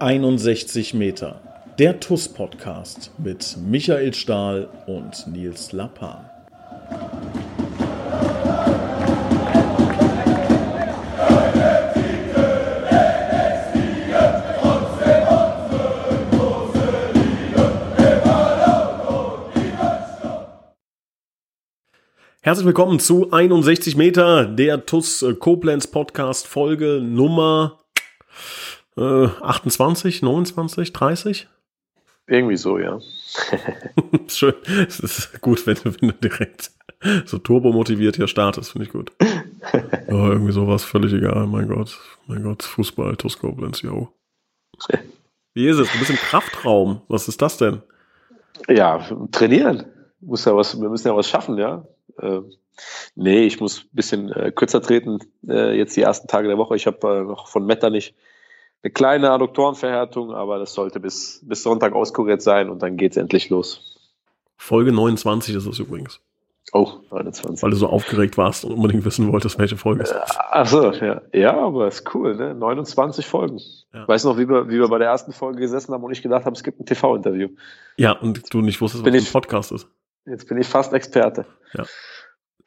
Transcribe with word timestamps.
61 0.00 0.94
Meter. 0.94 1.42
Der 1.78 2.00
TUS-Podcast 2.00 3.10
mit 3.18 3.58
Michael 3.68 4.14
Stahl 4.14 4.66
und 4.86 5.26
Nils 5.26 5.72
Lappan. 5.72 6.24
Herzlich 22.40 22.64
willkommen 22.64 23.00
zu 23.00 23.30
61 23.30 23.96
Meter, 23.96 24.46
der 24.46 24.86
TUS 24.86 25.26
Koblenz 25.38 25.88
Podcast 25.88 26.46
Folge 26.46 27.02
Nummer 27.02 27.80
äh, 28.96 29.26
28, 29.40 30.22
29, 30.22 30.92
30? 30.92 31.48
Irgendwie 32.26 32.56
so, 32.56 32.78
ja. 32.78 33.00
Schön. 34.28 34.54
Es 34.86 35.00
ist 35.00 35.40
gut, 35.40 35.66
wenn, 35.66 35.76
wenn 35.84 36.08
du 36.08 36.12
direkt 36.12 36.70
so 37.24 37.38
turbomotiviert 37.38 38.16
hier 38.16 38.28
startest, 38.28 38.72
finde 38.72 38.86
ich 38.86 38.92
gut. 38.92 39.12
Aber 40.06 40.28
irgendwie 40.28 40.52
sowas 40.52 40.84
völlig 40.84 41.12
egal. 41.12 41.46
Mein 41.46 41.68
Gott, 41.68 41.98
mein 42.26 42.42
Gott, 42.42 42.62
Fußball, 42.62 43.16
TuS 43.16 43.38
Koblenz, 43.38 43.82
yo. 43.82 44.08
Wie 45.54 45.66
ist 45.66 45.78
es? 45.78 45.90
Du 45.90 45.98
bist 45.98 46.10
im 46.10 46.16
Kraftraum. 46.16 47.02
Was 47.08 47.26
ist 47.26 47.42
das 47.42 47.56
denn? 47.56 47.82
Ja, 48.68 49.04
trainieren. 49.32 49.86
Muss 50.20 50.44
ja 50.44 50.54
was, 50.54 50.80
wir 50.80 50.88
müssen 50.88 51.08
ja 51.08 51.16
was 51.16 51.28
schaffen, 51.28 51.58
ja. 51.58 51.84
Äh, 52.18 52.40
nee, 53.16 53.46
ich 53.46 53.58
muss 53.60 53.84
ein 53.84 53.88
bisschen 53.92 54.30
äh, 54.30 54.52
kürzer 54.52 54.82
treten, 54.82 55.18
äh, 55.48 55.76
jetzt 55.76 55.96
die 55.96 56.02
ersten 56.02 56.28
Tage 56.28 56.46
der 56.46 56.58
Woche. 56.58 56.76
Ich 56.76 56.86
habe 56.86 56.98
äh, 57.08 57.24
noch 57.24 57.48
von 57.48 57.66
Metternich 57.66 58.14
eine 58.82 58.92
kleine 58.92 59.30
Adduktorenverhärtung, 59.30 60.32
aber 60.32 60.58
das 60.58 60.74
sollte 60.74 61.00
bis, 61.00 61.40
bis 61.42 61.62
Sonntag 61.62 61.92
auskuriert 61.92 62.42
sein 62.42 62.70
und 62.70 62.82
dann 62.82 62.96
geht's 62.96 63.16
endlich 63.16 63.50
los. 63.50 63.98
Folge 64.56 64.92
29 64.92 65.54
ist 65.54 65.66
es 65.66 65.78
übrigens. 65.78 66.20
Oh, 66.72 67.00
29. 67.10 67.62
Weil 67.62 67.70
du 67.70 67.76
so 67.76 67.88
aufgeregt 67.88 68.38
warst 68.38 68.64
und 68.64 68.72
unbedingt 68.72 69.04
wissen 69.04 69.32
wolltest, 69.32 69.58
welche 69.58 69.76
Folge 69.76 70.04
es 70.04 70.10
ist. 70.12 70.38
Achso, 70.38 70.92
ja. 70.92 71.20
Ja, 71.32 71.58
aber 71.58 71.88
ist 71.88 72.14
cool, 72.14 72.36
ne? 72.36 72.54
29 72.54 73.26
Folgen. 73.26 73.60
Ja. 73.92 74.06
Weißt 74.06 74.24
du 74.24 74.28
noch, 74.28 74.38
wie 74.38 74.48
wir, 74.48 74.68
wie 74.68 74.78
wir 74.78 74.88
bei 74.88 74.98
der 74.98 75.08
ersten 75.08 75.32
Folge 75.32 75.58
gesessen 75.58 75.92
haben 75.92 76.04
und 76.04 76.12
ich 76.12 76.22
gedacht 76.22 76.44
habe, 76.44 76.54
es 76.54 76.62
gibt 76.62 76.78
ein 76.78 76.86
TV-Interview. 76.86 77.48
Ja, 77.96 78.12
und 78.12 78.54
du 78.54 78.60
nicht 78.60 78.80
wusstest, 78.80 79.04
was 79.04 79.12
ein 79.12 79.32
Podcast 79.32 79.72
ist. 79.72 79.88
Jetzt 80.26 80.48
bin 80.48 80.58
ich 80.58 80.68
fast 80.68 80.92
Experte. 80.92 81.44
Ja. 81.72 81.84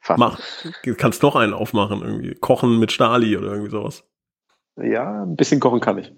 Fast. 0.00 0.18
Mach. 0.18 0.38
Du 0.84 0.94
kannst 0.94 1.22
noch 1.22 1.34
einen 1.36 1.54
aufmachen, 1.54 2.02
irgendwie. 2.02 2.34
Kochen 2.34 2.78
mit 2.78 2.92
Stali 2.92 3.38
oder 3.38 3.52
irgendwie 3.52 3.70
sowas. 3.70 4.04
Ja, 4.76 5.22
ein 5.22 5.36
bisschen 5.36 5.60
kochen 5.60 5.80
kann 5.80 5.98
ich. 5.98 6.12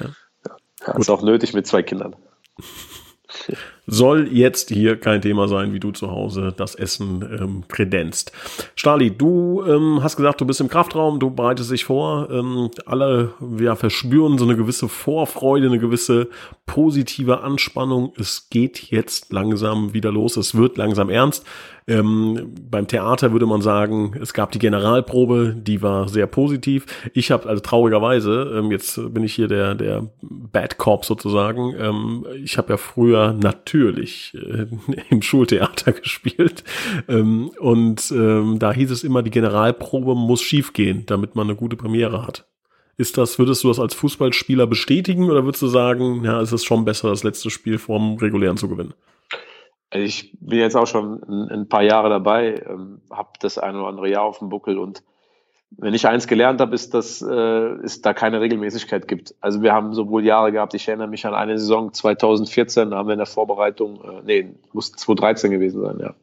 Ja. 0.00 0.06
Ja, 0.86 0.96
ist 0.96 1.10
auch 1.10 1.22
nötig 1.22 1.52
mit 1.52 1.66
zwei 1.66 1.82
Kindern. 1.82 2.16
Soll 3.86 4.28
jetzt 4.32 4.70
hier 4.70 4.98
kein 4.98 5.20
Thema 5.20 5.48
sein, 5.48 5.72
wie 5.72 5.80
du 5.80 5.90
zu 5.90 6.10
Hause 6.10 6.52
das 6.56 6.74
Essen 6.74 7.22
ähm, 7.22 7.64
kredenzt. 7.68 8.32
Stali, 8.74 9.10
du 9.10 9.64
ähm, 9.66 10.02
hast 10.02 10.16
gesagt, 10.16 10.40
du 10.40 10.46
bist 10.46 10.60
im 10.60 10.68
Kraftraum, 10.68 11.18
du 11.18 11.30
bereitest 11.30 11.70
dich 11.70 11.84
vor. 11.84 12.28
Ähm, 12.30 12.70
alle 12.86 13.34
ja, 13.58 13.76
verspüren 13.76 14.38
so 14.38 14.44
eine 14.44 14.56
gewisse 14.56 14.88
Vorfreude, 14.88 15.66
eine 15.66 15.78
gewisse 15.78 16.28
positive 16.66 17.40
Anspannung. 17.40 18.12
Es 18.16 18.48
geht 18.48 18.90
jetzt 18.90 19.32
langsam 19.32 19.92
wieder 19.92 20.12
los, 20.12 20.36
es 20.36 20.54
wird 20.54 20.76
langsam 20.76 21.10
ernst. 21.10 21.44
Ähm, 21.90 22.54
beim 22.70 22.86
Theater 22.86 23.32
würde 23.32 23.46
man 23.46 23.62
sagen, 23.62 24.14
es 24.20 24.32
gab 24.32 24.52
die 24.52 24.60
Generalprobe, 24.60 25.56
die 25.56 25.82
war 25.82 26.08
sehr 26.08 26.28
positiv. 26.28 26.86
Ich 27.14 27.32
habe 27.32 27.48
also 27.48 27.60
traurigerweise, 27.60 28.54
ähm, 28.56 28.70
jetzt 28.70 29.00
bin 29.12 29.24
ich 29.24 29.34
hier 29.34 29.48
der 29.48 29.74
der 29.74 30.08
Bad 30.22 30.78
Cop 30.78 31.04
sozusagen. 31.04 31.74
Ähm, 31.76 32.26
ich 32.44 32.58
habe 32.58 32.74
ja 32.74 32.76
früher 32.76 33.32
natürlich 33.32 34.34
äh, 34.34 34.66
im 35.10 35.20
Schultheater 35.20 35.90
gespielt 36.00 36.62
ähm, 37.08 37.50
und 37.58 38.12
ähm, 38.12 38.60
da 38.60 38.72
hieß 38.72 38.92
es 38.92 39.02
immer, 39.02 39.24
die 39.24 39.32
Generalprobe 39.32 40.14
muss 40.14 40.42
schiefgehen, 40.42 41.06
damit 41.06 41.34
man 41.34 41.48
eine 41.48 41.56
gute 41.56 41.74
Premiere 41.74 42.24
hat. 42.24 42.46
Ist 42.98 43.18
das, 43.18 43.40
würdest 43.40 43.64
du 43.64 43.68
das 43.68 43.80
als 43.80 43.94
Fußballspieler 43.94 44.68
bestätigen 44.68 45.28
oder 45.28 45.44
würdest 45.44 45.62
du 45.62 45.66
sagen, 45.66 46.22
ja, 46.22 46.40
es 46.40 46.52
ist 46.52 46.66
schon 46.66 46.84
besser, 46.84 47.08
das 47.08 47.24
letzte 47.24 47.50
Spiel 47.50 47.78
vorm 47.78 48.16
regulären 48.18 48.58
zu 48.58 48.68
gewinnen? 48.68 48.94
Also 49.90 50.04
ich 50.04 50.32
bin 50.40 50.58
jetzt 50.58 50.76
auch 50.76 50.86
schon 50.86 51.20
ein, 51.28 51.50
ein 51.50 51.68
paar 51.68 51.82
Jahre 51.82 52.08
dabei, 52.08 52.62
ähm, 52.66 53.00
habe 53.10 53.30
das 53.40 53.58
ein 53.58 53.76
oder 53.76 53.88
andere 53.88 54.08
Jahr 54.08 54.22
auf 54.22 54.38
dem 54.38 54.48
Buckel 54.48 54.78
und 54.78 55.02
wenn 55.72 55.94
ich 55.94 56.06
eins 56.06 56.26
gelernt 56.26 56.60
habe, 56.60 56.74
ist, 56.74 56.94
dass 56.94 57.22
äh, 57.22 57.34
es 57.84 58.02
da 58.02 58.12
keine 58.12 58.40
Regelmäßigkeit 58.40 59.06
gibt. 59.06 59.34
Also 59.40 59.62
wir 59.62 59.72
haben 59.72 59.94
sowohl 59.94 60.24
Jahre 60.24 60.50
gehabt, 60.50 60.74
ich 60.74 60.88
erinnere 60.88 61.06
mich 61.06 61.26
an 61.26 61.34
eine 61.34 61.58
Saison 61.58 61.92
2014, 61.92 62.90
da 62.90 62.96
haben 62.96 63.08
wir 63.08 63.12
in 63.12 63.18
der 63.18 63.26
Vorbereitung, 63.26 64.00
äh, 64.02 64.22
nee, 64.24 64.54
muss 64.72 64.92
2013 64.92 65.50
gewesen 65.50 65.80
sein, 65.80 65.98
ja. 66.00 66.14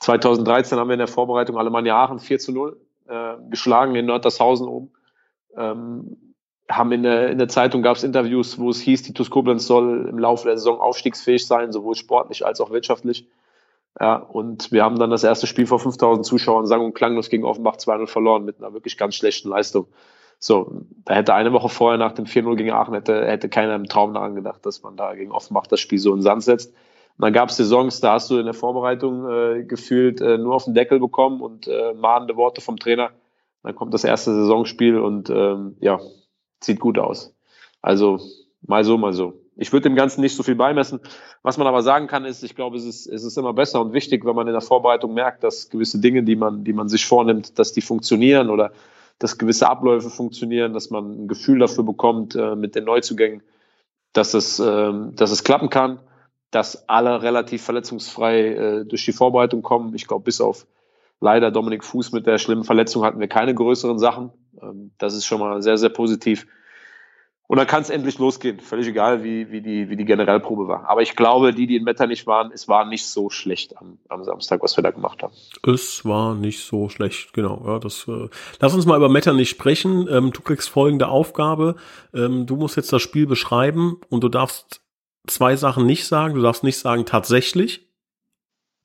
2013 0.00 0.78
haben 0.78 0.88
wir 0.88 0.94
in 0.94 0.98
der 0.98 1.08
Vorbereitung 1.08 1.56
Alemannia 1.56 1.96
Aachen 1.96 2.18
4 2.18 2.38
zu 2.38 2.52
0 2.52 2.76
äh, 3.08 3.34
geschlagen 3.48 3.94
in 3.94 4.06
Nördershausen 4.06 4.66
oben. 4.66 4.90
Ähm, 5.56 6.16
haben 6.68 6.92
in 6.92 7.02
der, 7.02 7.30
in 7.30 7.38
der 7.38 7.48
Zeitung 7.48 7.82
gab 7.82 7.96
es 7.96 8.04
Interviews, 8.04 8.58
wo 8.58 8.70
es 8.70 8.80
hieß, 8.80 9.02
die 9.02 9.12
TuS 9.12 9.30
Koblenz 9.30 9.66
soll 9.66 10.08
im 10.08 10.18
Laufe 10.18 10.46
der 10.46 10.56
Saison 10.56 10.80
aufstiegsfähig 10.80 11.46
sein, 11.46 11.72
sowohl 11.72 11.94
sportlich 11.94 12.46
als 12.46 12.60
auch 12.60 12.70
wirtschaftlich. 12.70 13.28
Ja, 14.00 14.16
und 14.16 14.72
wir 14.72 14.82
haben 14.82 14.98
dann 14.98 15.10
das 15.10 15.22
erste 15.22 15.46
Spiel 15.46 15.66
vor 15.66 15.78
5000 15.78 16.26
Zuschauern 16.26 16.66
sang- 16.66 16.84
und 16.84 16.94
klanglos 16.94 17.28
gegen 17.28 17.44
Offenbach 17.44 17.76
2-0 17.76 18.06
verloren 18.08 18.44
mit 18.44 18.58
einer 18.58 18.72
wirklich 18.72 18.96
ganz 18.96 19.14
schlechten 19.14 19.50
Leistung. 19.50 19.86
So, 20.38 20.82
da 21.04 21.14
hätte 21.14 21.34
eine 21.34 21.52
Woche 21.52 21.68
vorher 21.68 21.98
nach 21.98 22.12
dem 22.12 22.24
4-0 22.24 22.56
gegen 22.56 22.72
Aachen 22.72 22.94
hätte, 22.94 23.24
hätte 23.24 23.48
keiner 23.48 23.76
im 23.76 23.88
Traum 23.88 24.14
daran 24.14 24.34
gedacht, 24.34 24.66
dass 24.66 24.82
man 24.82 24.96
da 24.96 25.14
gegen 25.14 25.30
Offenbach 25.30 25.66
das 25.66 25.80
Spiel 25.80 25.98
so 25.98 26.10
in 26.10 26.18
den 26.18 26.22
Sand 26.22 26.42
setzt. 26.42 26.74
Und 27.16 27.22
dann 27.22 27.32
gab 27.32 27.50
es 27.50 27.56
Saisons, 27.56 28.00
da 28.00 28.14
hast 28.14 28.30
du 28.30 28.38
in 28.38 28.44
der 28.44 28.54
Vorbereitung 28.54 29.30
äh, 29.30 29.64
gefühlt 29.64 30.20
äh, 30.20 30.38
nur 30.38 30.54
auf 30.56 30.64
den 30.64 30.74
Deckel 30.74 30.98
bekommen 30.98 31.40
und 31.40 31.68
äh, 31.68 31.94
mahnende 31.94 32.36
Worte 32.36 32.60
vom 32.60 32.76
Trainer. 32.76 33.10
Dann 33.62 33.76
kommt 33.76 33.94
das 33.94 34.02
erste 34.02 34.34
Saisonspiel 34.34 34.98
und 34.98 35.30
ähm, 35.30 35.76
ja, 35.80 36.00
sieht 36.62 36.80
gut 36.80 36.98
aus. 36.98 37.34
Also 37.82 38.20
mal 38.66 38.84
so, 38.84 38.98
mal 38.98 39.12
so. 39.12 39.40
Ich 39.56 39.72
würde 39.72 39.88
dem 39.88 39.94
Ganzen 39.94 40.20
nicht 40.20 40.34
so 40.34 40.42
viel 40.42 40.56
beimessen. 40.56 41.00
Was 41.42 41.58
man 41.58 41.66
aber 41.66 41.82
sagen 41.82 42.06
kann, 42.08 42.24
ist, 42.24 42.42
ich 42.42 42.56
glaube, 42.56 42.76
es 42.76 42.84
ist, 42.84 43.06
es 43.06 43.22
ist 43.22 43.38
immer 43.38 43.52
besser 43.52 43.80
und 43.80 43.92
wichtig, 43.92 44.24
wenn 44.24 44.34
man 44.34 44.48
in 44.48 44.52
der 44.52 44.62
Vorbereitung 44.62 45.14
merkt, 45.14 45.44
dass 45.44 45.70
gewisse 45.70 46.00
Dinge, 46.00 46.24
die 46.24 46.34
man, 46.34 46.64
die 46.64 46.72
man 46.72 46.88
sich 46.88 47.06
vornimmt, 47.06 47.58
dass 47.58 47.72
die 47.72 47.82
funktionieren 47.82 48.50
oder 48.50 48.72
dass 49.18 49.38
gewisse 49.38 49.68
Abläufe 49.68 50.10
funktionieren, 50.10 50.72
dass 50.72 50.90
man 50.90 51.24
ein 51.24 51.28
Gefühl 51.28 51.60
dafür 51.60 51.84
bekommt 51.84 52.34
äh, 52.34 52.56
mit 52.56 52.74
den 52.74 52.84
Neuzugängen, 52.84 53.42
dass 54.12 54.34
es, 54.34 54.58
äh, 54.58 54.92
dass 55.12 55.30
es 55.30 55.44
klappen 55.44 55.70
kann, 55.70 56.00
dass 56.50 56.88
alle 56.88 57.22
relativ 57.22 57.62
verletzungsfrei 57.62 58.48
äh, 58.48 58.84
durch 58.84 59.04
die 59.04 59.12
Vorbereitung 59.12 59.62
kommen. 59.62 59.94
Ich 59.94 60.06
glaube, 60.06 60.24
bis 60.24 60.40
auf 60.40 60.66
leider 61.20 61.50
Dominik 61.50 61.84
Fuß 61.84 62.12
mit 62.12 62.26
der 62.26 62.38
schlimmen 62.38 62.64
Verletzung 62.64 63.04
hatten 63.04 63.20
wir 63.20 63.28
keine 63.28 63.54
größeren 63.54 63.98
Sachen. 63.98 64.32
Ähm, 64.62 64.92
das 64.98 65.14
ist 65.14 65.26
schon 65.26 65.40
mal 65.40 65.62
sehr, 65.62 65.78
sehr 65.78 65.90
positiv. 65.90 66.46
Und 67.46 67.58
dann 67.58 67.66
kann 67.66 67.82
es 67.82 67.90
endlich 67.90 68.18
losgehen. 68.18 68.58
Völlig 68.58 68.86
egal, 68.88 69.22
wie, 69.22 69.50
wie, 69.50 69.60
die, 69.60 69.90
wie 69.90 69.96
die 69.96 70.06
Generalprobe 70.06 70.66
war. 70.66 70.88
Aber 70.88 71.02
ich 71.02 71.14
glaube, 71.14 71.52
die, 71.52 71.66
die 71.66 71.76
in 71.76 71.84
Metternich 71.84 72.26
waren, 72.26 72.50
es 72.52 72.68
war 72.68 72.86
nicht 72.86 73.06
so 73.06 73.28
schlecht 73.28 73.76
am, 73.76 73.98
am 74.08 74.24
Samstag, 74.24 74.62
was 74.62 74.76
wir 74.78 74.82
da 74.82 74.90
gemacht 74.90 75.22
haben. 75.22 75.34
Es 75.62 76.06
war 76.06 76.34
nicht 76.34 76.64
so 76.64 76.88
schlecht, 76.88 77.34
genau. 77.34 77.62
Ja, 77.66 77.78
das, 77.78 78.08
äh, 78.08 78.28
lass 78.60 78.74
uns 78.74 78.86
mal 78.86 78.96
über 78.96 79.10
Metternich 79.10 79.50
sprechen. 79.50 80.08
Ähm, 80.10 80.32
du 80.32 80.40
kriegst 80.40 80.70
folgende 80.70 81.08
Aufgabe. 81.08 81.76
Ähm, 82.14 82.46
du 82.46 82.56
musst 82.56 82.76
jetzt 82.76 82.92
das 82.94 83.02
Spiel 83.02 83.26
beschreiben 83.26 84.00
und 84.08 84.24
du 84.24 84.30
darfst 84.30 84.80
zwei 85.26 85.54
Sachen 85.56 85.84
nicht 85.84 86.06
sagen. 86.06 86.34
Du 86.34 86.42
darfst 86.42 86.64
nicht 86.64 86.78
sagen 86.78 87.04
tatsächlich. 87.04 87.83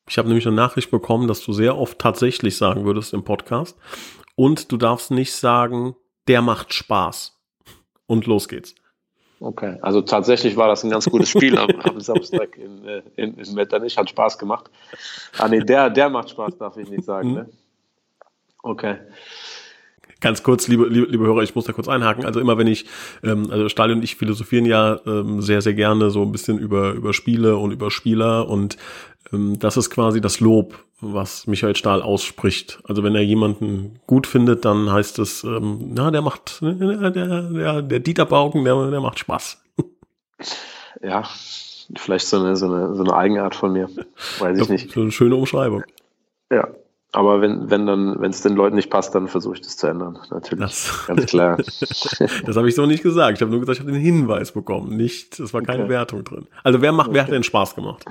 Ich 0.10 0.18
habe 0.18 0.28
nämlich 0.28 0.48
eine 0.48 0.56
Nachricht 0.56 0.90
bekommen, 0.90 1.28
dass 1.28 1.42
du 1.42 1.54
sehr 1.54 1.78
oft 1.78 2.00
tatsächlich 2.00 2.58
sagen 2.58 2.84
würdest 2.84 3.14
im 3.14 3.24
Podcast. 3.24 3.78
Und 4.36 4.72
du 4.72 4.78
darfst 4.78 5.12
nicht 5.12 5.34
sagen, 5.34 5.96
der 6.28 6.42
macht 6.42 6.74
Spaß. 6.74 7.38
Und 8.08 8.26
los 8.26 8.48
geht's. 8.48 8.74
Okay, 9.40 9.78
also 9.82 10.02
tatsächlich 10.02 10.58
war 10.58 10.68
das 10.68 10.84
ein 10.84 10.90
ganz 10.90 11.06
gutes 11.10 11.30
Spiel 11.30 11.58
am, 11.58 11.70
am 11.84 12.00
Samstag 12.02 12.58
in, 12.58 12.86
äh, 12.86 13.04
in, 13.16 13.36
in 13.36 13.54
Metternich, 13.54 13.98
hat 13.98 14.10
Spaß 14.10 14.38
gemacht. 14.38 14.70
Ah 15.38 15.48
nee, 15.48 15.60
der, 15.60 15.90
der 15.90 16.10
macht 16.10 16.32
Spaß, 16.32 16.58
darf 16.58 16.76
ich 16.76 16.90
nicht 16.90 17.06
sagen. 17.06 17.34
Ne? 17.34 17.50
Okay. 18.64 18.98
Ganz 20.20 20.44
kurz, 20.44 20.68
liebe, 20.68 20.88
liebe, 20.88 21.10
liebe 21.10 21.24
Hörer, 21.26 21.44
ich 21.44 21.56
muss 21.56 21.64
da 21.64 21.72
kurz 21.72 21.88
einhaken. 21.88 22.26
Also 22.26 22.42
immer 22.42 22.58
wenn 22.58 22.68
ich, 22.68 22.86
ähm, 23.24 23.50
also 23.50 23.70
Stali 23.70 23.94
und 23.94 24.04
ich 24.04 24.18
philosophieren 24.18 24.66
ja 24.66 25.00
ähm, 25.06 25.42
sehr, 25.42 25.62
sehr 25.62 25.74
gerne 25.74 26.10
so 26.10 26.22
ein 26.24 26.34
bisschen 26.34 26.60
über, 26.60 26.92
über 26.92 27.14
Spiele 27.14 27.56
und 27.56 27.72
über 27.72 27.90
Spieler 27.90 28.50
und 28.50 28.76
das 29.32 29.78
ist 29.78 29.90
quasi 29.90 30.22
das 30.22 30.40
Lob, 30.40 30.84
was 31.02 31.46
Michael 31.46 31.76
Stahl 31.76 32.02
ausspricht. 32.02 32.80
Also 32.84 33.04
wenn 33.04 33.16
er 33.16 33.22
jemanden 33.22 34.00
gut 34.08 34.26
findet, 34.26 34.66
dann 34.66 34.92
heißt 34.92 35.20
es, 35.20 35.44
ähm, 35.44 35.92
na, 35.94 36.12
der 36.12 36.22
macht, 36.22 36.60
der, 36.62 37.12
der, 37.12 37.82
der 37.82 38.00
Dieter 38.00 38.26
Bauken, 38.26 38.64
der, 38.64 38.90
der 38.90 39.02
macht 39.02 39.20
Spaß. 39.20 39.62
Ja, 41.02 41.24
vielleicht 41.96 42.28
so 42.28 42.40
eine, 42.40 42.56
so 42.56 42.66
eine, 42.66 42.96
so 42.96 43.04
eine 43.04 43.14
Eigenart 43.14 43.56
von 43.56 43.74
mir. 43.74 43.90
Weiß 44.40 44.58
ich 44.58 44.68
ja, 44.68 44.74
nicht. 44.74 44.92
So 44.92 45.02
eine 45.02 45.12
schöne 45.12 45.36
Umschreibung. 45.36 45.84
Ja. 46.52 46.68
Aber 47.12 47.42
wenn, 47.42 47.72
wenn 47.72 47.88
dann, 47.88 48.22
wenn 48.22 48.30
es 48.30 48.44
den 48.44 48.56
Leuten 48.56 48.76
nicht 48.76 48.92
passt, 48.92 49.16
dann 49.16 49.28
versuche 49.28 49.56
ich 49.56 49.62
das 49.62 49.78
zu 49.78 49.88
ändern. 49.88 50.20
Natürlich. 50.30 50.64
Das, 50.64 51.04
Ganz 51.08 51.26
klar. 51.26 51.58
das 51.58 52.56
habe 52.56 52.70
ich 52.70 52.76
so 52.76 52.86
nicht 52.86 53.02
gesagt. 53.02 53.38
Ich 53.38 53.42
habe 53.42 53.50
nur 53.50 53.62
gesagt, 53.62 53.78
ich 53.78 53.82
habe 53.82 53.92
den 53.92 54.02
Hinweis 54.02 54.52
bekommen. 54.52 54.96
Nicht, 54.96 55.40
es 55.40 55.52
war 55.54 55.64
keine 55.64 55.84
okay. 55.84 55.90
Wertung 55.90 56.24
drin. 56.24 56.48
Also 56.64 56.82
wer 56.82 56.92
macht, 56.92 57.08
okay. 57.08 57.16
wer 57.16 57.24
hat 57.24 57.32
denn 57.32 57.44
Spaß 57.44 57.74
gemacht? 57.74 58.06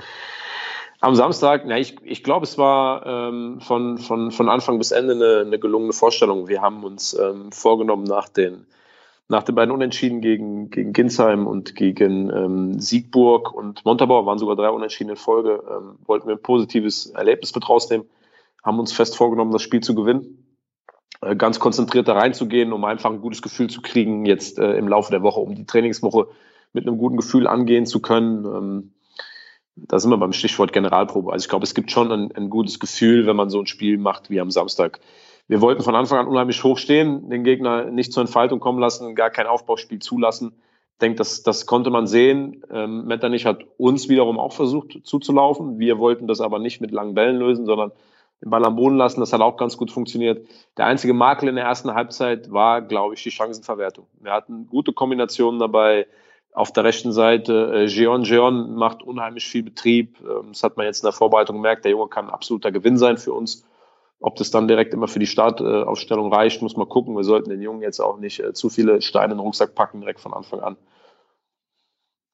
Am 1.01 1.15
Samstag, 1.15 1.63
na, 1.65 1.77
ich, 1.77 1.95
ich 2.03 2.23
glaube, 2.23 2.43
es 2.43 2.57
war 2.57 3.05
ähm, 3.05 3.61
von, 3.61 3.97
von, 3.97 4.31
von 4.31 4.49
Anfang 4.49 4.77
bis 4.77 4.91
Ende 4.91 5.13
eine, 5.13 5.45
eine 5.45 5.59
gelungene 5.59 5.93
Vorstellung. 5.93 6.47
Wir 6.47 6.61
haben 6.61 6.83
uns 6.83 7.13
ähm, 7.13 7.51
vorgenommen, 7.51 8.03
nach 8.03 8.27
den, 8.27 8.65
nach 9.29 9.43
den 9.43 9.55
beiden 9.55 9.73
Unentschieden 9.73 10.19
gegen, 10.19 10.69
gegen 10.69 10.91
Ginsheim 10.91 11.47
und 11.47 11.75
gegen 11.75 12.29
ähm, 12.29 12.79
Siegburg 12.79 13.53
und 13.53 13.85
Montabaur, 13.85 14.25
waren 14.25 14.39
sogar 14.39 14.57
drei 14.57 14.69
Unentschieden 14.69 15.11
in 15.11 15.15
Folge, 15.15 15.63
ähm, 15.69 15.99
wollten 16.05 16.27
wir 16.27 16.35
ein 16.35 16.41
positives 16.41 17.07
Erlebnis 17.07 17.55
mit 17.55 17.69
rausnehmen 17.69 18.05
haben 18.63 18.79
uns 18.79 18.91
fest 18.91 19.17
vorgenommen, 19.17 19.51
das 19.51 19.61
Spiel 19.61 19.81
zu 19.81 19.95
gewinnen. 19.95 20.45
Äh, 21.21 21.35
ganz 21.35 21.59
konzentriert 21.59 22.07
da 22.07 22.13
reinzugehen, 22.13 22.73
um 22.73 22.85
einfach 22.85 23.09
ein 23.09 23.21
gutes 23.21 23.41
Gefühl 23.41 23.69
zu 23.69 23.81
kriegen, 23.81 24.25
jetzt 24.25 24.59
äh, 24.59 24.73
im 24.73 24.87
Laufe 24.87 25.11
der 25.11 25.23
Woche, 25.23 25.39
um 25.39 25.55
die 25.55 25.65
Trainingswoche 25.65 26.27
mit 26.73 26.87
einem 26.87 26.97
guten 26.97 27.17
Gefühl 27.17 27.47
angehen 27.47 27.85
zu 27.85 28.01
können. 28.01 28.45
Ähm, 28.45 28.93
da 29.87 29.99
sind 29.99 30.11
wir 30.11 30.17
beim 30.17 30.33
Stichwort 30.33 30.73
Generalprobe. 30.73 31.31
Also 31.31 31.45
ich 31.45 31.49
glaube, 31.49 31.63
es 31.63 31.73
gibt 31.73 31.91
schon 31.91 32.11
ein, 32.11 32.31
ein, 32.35 32.49
gutes 32.49 32.79
Gefühl, 32.79 33.25
wenn 33.25 33.35
man 33.35 33.49
so 33.49 33.59
ein 33.59 33.67
Spiel 33.67 33.97
macht 33.97 34.29
wie 34.29 34.39
am 34.39 34.51
Samstag. 34.51 34.99
Wir 35.47 35.61
wollten 35.61 35.81
von 35.81 35.95
Anfang 35.95 36.19
an 36.19 36.27
unheimlich 36.27 36.63
hoch 36.63 36.77
stehen, 36.77 37.29
den 37.29 37.43
Gegner 37.43 37.85
nicht 37.85 38.13
zur 38.13 38.21
Entfaltung 38.21 38.59
kommen 38.59 38.79
lassen, 38.79 39.15
gar 39.15 39.29
kein 39.29 39.47
Aufbauspiel 39.47 39.99
zulassen. 39.99 40.53
Ich 40.93 40.99
denke, 41.01 41.17
das, 41.17 41.43
das 41.43 41.65
konnte 41.65 41.89
man 41.89 42.07
sehen. 42.07 42.63
Ähm, 42.71 43.05
Metternich 43.05 43.45
hat 43.45 43.63
uns 43.77 44.09
wiederum 44.09 44.37
auch 44.37 44.53
versucht 44.53 44.99
zuzulaufen. 45.03 45.79
Wir 45.79 45.97
wollten 45.97 46.27
das 46.27 46.41
aber 46.41 46.59
nicht 46.59 46.81
mit 46.81 46.91
langen 46.91 47.13
Bällen 47.13 47.37
lösen, 47.37 47.65
sondern 47.65 47.91
den 48.41 48.49
Ball 48.49 48.65
am 48.65 48.75
Boden 48.75 48.97
lassen. 48.97 49.19
Das 49.19 49.33
hat 49.33 49.41
auch 49.41 49.57
ganz 49.57 49.77
gut 49.77 49.91
funktioniert. 49.91 50.47
Der 50.77 50.85
einzige 50.85 51.13
Makel 51.13 51.49
in 51.49 51.55
der 51.55 51.65
ersten 51.65 51.93
Halbzeit 51.93 52.51
war, 52.51 52.81
glaube 52.81 53.15
ich, 53.15 53.23
die 53.23 53.31
Chancenverwertung. 53.31 54.07
Wir 54.19 54.31
hatten 54.31 54.67
gute 54.67 54.93
Kombinationen 54.93 55.59
dabei. 55.59 56.07
Auf 56.51 56.73
der 56.73 56.83
rechten 56.83 57.11
Seite, 57.11 57.71
äh, 57.73 57.85
Jeon 57.85 58.23
Jeon 58.23 58.75
macht 58.75 59.03
unheimlich 59.03 59.45
viel 59.45 59.63
Betrieb. 59.63 60.19
Ähm, 60.21 60.49
das 60.49 60.63
hat 60.63 60.77
man 60.77 60.85
jetzt 60.85 61.03
in 61.03 61.07
der 61.07 61.13
Vorbereitung 61.13 61.57
gemerkt. 61.57 61.85
Der 61.85 61.91
Junge 61.91 62.07
kann 62.07 62.25
ein 62.25 62.33
absoluter 62.33 62.71
Gewinn 62.71 62.97
sein 62.97 63.17
für 63.17 63.33
uns. 63.33 63.65
Ob 64.19 64.35
das 64.35 64.51
dann 64.51 64.67
direkt 64.67 64.93
immer 64.93 65.07
für 65.07 65.19
die 65.19 65.27
Startaufstellung 65.27 66.33
reicht, 66.33 66.61
muss 66.61 66.75
man 66.75 66.89
gucken. 66.89 67.15
Wir 67.15 67.23
sollten 67.23 67.49
den 67.49 67.61
Jungen 67.61 67.81
jetzt 67.81 68.01
auch 68.01 68.17
nicht 68.17 68.39
äh, 68.39 68.53
zu 68.53 68.69
viele 68.69 69.01
Steine 69.01 69.33
in 69.33 69.37
den 69.37 69.39
Rucksack 69.39 69.75
packen, 69.75 70.01
direkt 70.01 70.19
von 70.19 70.33
Anfang 70.33 70.59
an. 70.59 70.77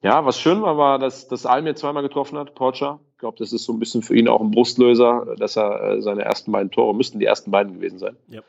Ja, 0.02 0.26
was 0.26 0.40
schön 0.40 0.62
war, 0.62 0.78
war, 0.78 1.00
dass, 1.00 1.28
dass 1.28 1.46
Almir 1.46 1.76
zweimal 1.76 2.04
getroffen 2.04 2.38
hat, 2.38 2.56
Porcher. 2.56 3.00
Ich 3.14 3.18
glaube, 3.18 3.38
das 3.40 3.54
ist 3.54 3.66
so 3.66 3.74
ein 3.74 3.80
bisschen 3.80 4.02
für 4.02 4.16
ihn 4.16 4.28
auch 4.28 4.42
ein 4.42 4.52
Brustlöser, 4.52 5.36
dass 5.38 5.58
er 5.58 5.82
äh, 5.82 6.02
seine 6.02 6.24
ersten 6.24 6.52
beiden 6.52 6.72
Tore, 6.72 6.94
müssten 6.96 7.20
die 7.20 7.26
ersten 7.26 7.52
beiden 7.52 7.74
gewesen 7.74 8.00
sein, 8.00 8.16
ja. 8.28 8.42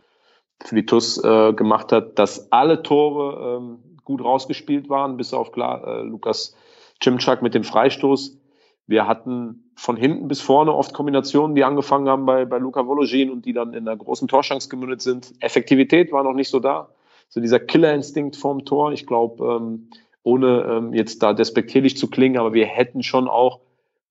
für 0.63 0.75
die 0.75 0.85
TUS 0.87 1.23
äh, 1.23 1.53
gemacht 1.55 1.93
hat, 1.93 2.19
dass 2.19 2.53
alle 2.53 2.83
Tore 2.83 3.59
ähm, 3.59 3.96
gut 4.07 4.25
rausgespielt 4.25 4.89
waren, 4.89 5.19
bis 5.19 5.35
auf 5.35 5.53
klar 5.53 5.87
äh, 5.87 6.03
Lukas 6.03 6.57
Cimczak 7.03 7.43
mit 7.43 7.55
dem 7.55 7.65
Freistoß. 7.65 8.39
Wir 8.87 9.07
hatten 9.07 9.71
von 9.75 9.97
hinten 9.97 10.29
bis 10.29 10.41
vorne 10.41 10.73
oft 10.73 10.95
Kombinationen, 10.95 11.55
die 11.55 11.65
angefangen 11.65 12.09
haben 12.09 12.25
bei, 12.25 12.47
bei 12.47 12.59
Luca 12.59 12.87
Vologin 12.87 13.31
und 13.31 13.45
die 13.45 13.53
dann 13.53 13.75
in 13.75 13.87
einer 13.87 13.97
großen 13.97 14.29
Torschance 14.29 14.71
gemündet 14.71 15.03
sind. 15.03 15.35
Effektivität 15.41 16.13
war 16.13 16.23
noch 16.23 16.33
nicht 16.33 16.49
so 16.49 16.61
da. 16.61 16.89
So 17.29 17.41
dieser 17.41 17.61
Killerinstinkt 17.61 18.37
vorm 18.37 18.65
Tor. 18.65 18.93
Ich 18.93 19.07
glaube, 19.07 19.45
ähm, 19.45 19.91
ohne 20.23 20.63
ähm, 20.63 20.95
jetzt 20.95 21.23
da 21.23 21.33
despektierlich 21.33 21.97
zu 21.97 22.09
klingen, 22.09 22.39
aber 22.39 22.55
wir 22.55 22.67
hätten 22.67 23.03
schon 23.03 23.29
auch 23.29 23.61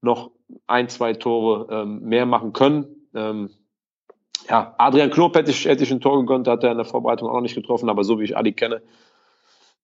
noch 0.01 0.31
ein, 0.67 0.89
zwei 0.89 1.13
Tore 1.13 1.67
ähm, 1.71 2.01
mehr 2.01 2.25
machen 2.25 2.53
können. 2.53 2.85
Ähm, 3.15 3.49
ja, 4.49 4.75
Adrian 4.77 5.09
Knob 5.09 5.35
hätte 5.35 5.51
ich, 5.51 5.65
hätte 5.65 5.83
ich 5.83 5.91
ein 5.91 6.01
Tor 6.01 6.19
gegönnt, 6.19 6.47
hat 6.47 6.63
er 6.63 6.71
in 6.71 6.77
der 6.77 6.85
Vorbereitung 6.85 7.29
auch 7.29 7.33
noch 7.33 7.41
nicht 7.41 7.55
getroffen, 7.55 7.89
aber 7.89 8.03
so 8.03 8.19
wie 8.19 8.25
ich 8.25 8.37
Adi 8.37 8.51
kenne, 8.51 8.81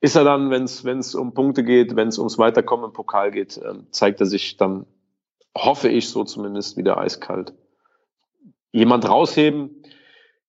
ist 0.01 0.15
er 0.15 0.23
dann, 0.23 0.49
wenn 0.49 0.63
es 0.63 1.15
um 1.15 1.33
Punkte 1.33 1.63
geht, 1.63 1.95
wenn 1.95 2.07
es 2.07 2.17
ums 2.17 2.39
Weiterkommen 2.39 2.87
im 2.87 2.93
Pokal 2.93 3.31
geht, 3.31 3.61
ähm, 3.63 3.85
zeigt 3.91 4.19
er 4.19 4.25
sich 4.25 4.57
dann, 4.57 4.87
hoffe 5.55 5.89
ich 5.89 6.09
so 6.09 6.23
zumindest, 6.23 6.75
wieder 6.75 6.97
eiskalt. 6.97 7.53
Jemand 8.71 9.07
rausheben, 9.07 9.83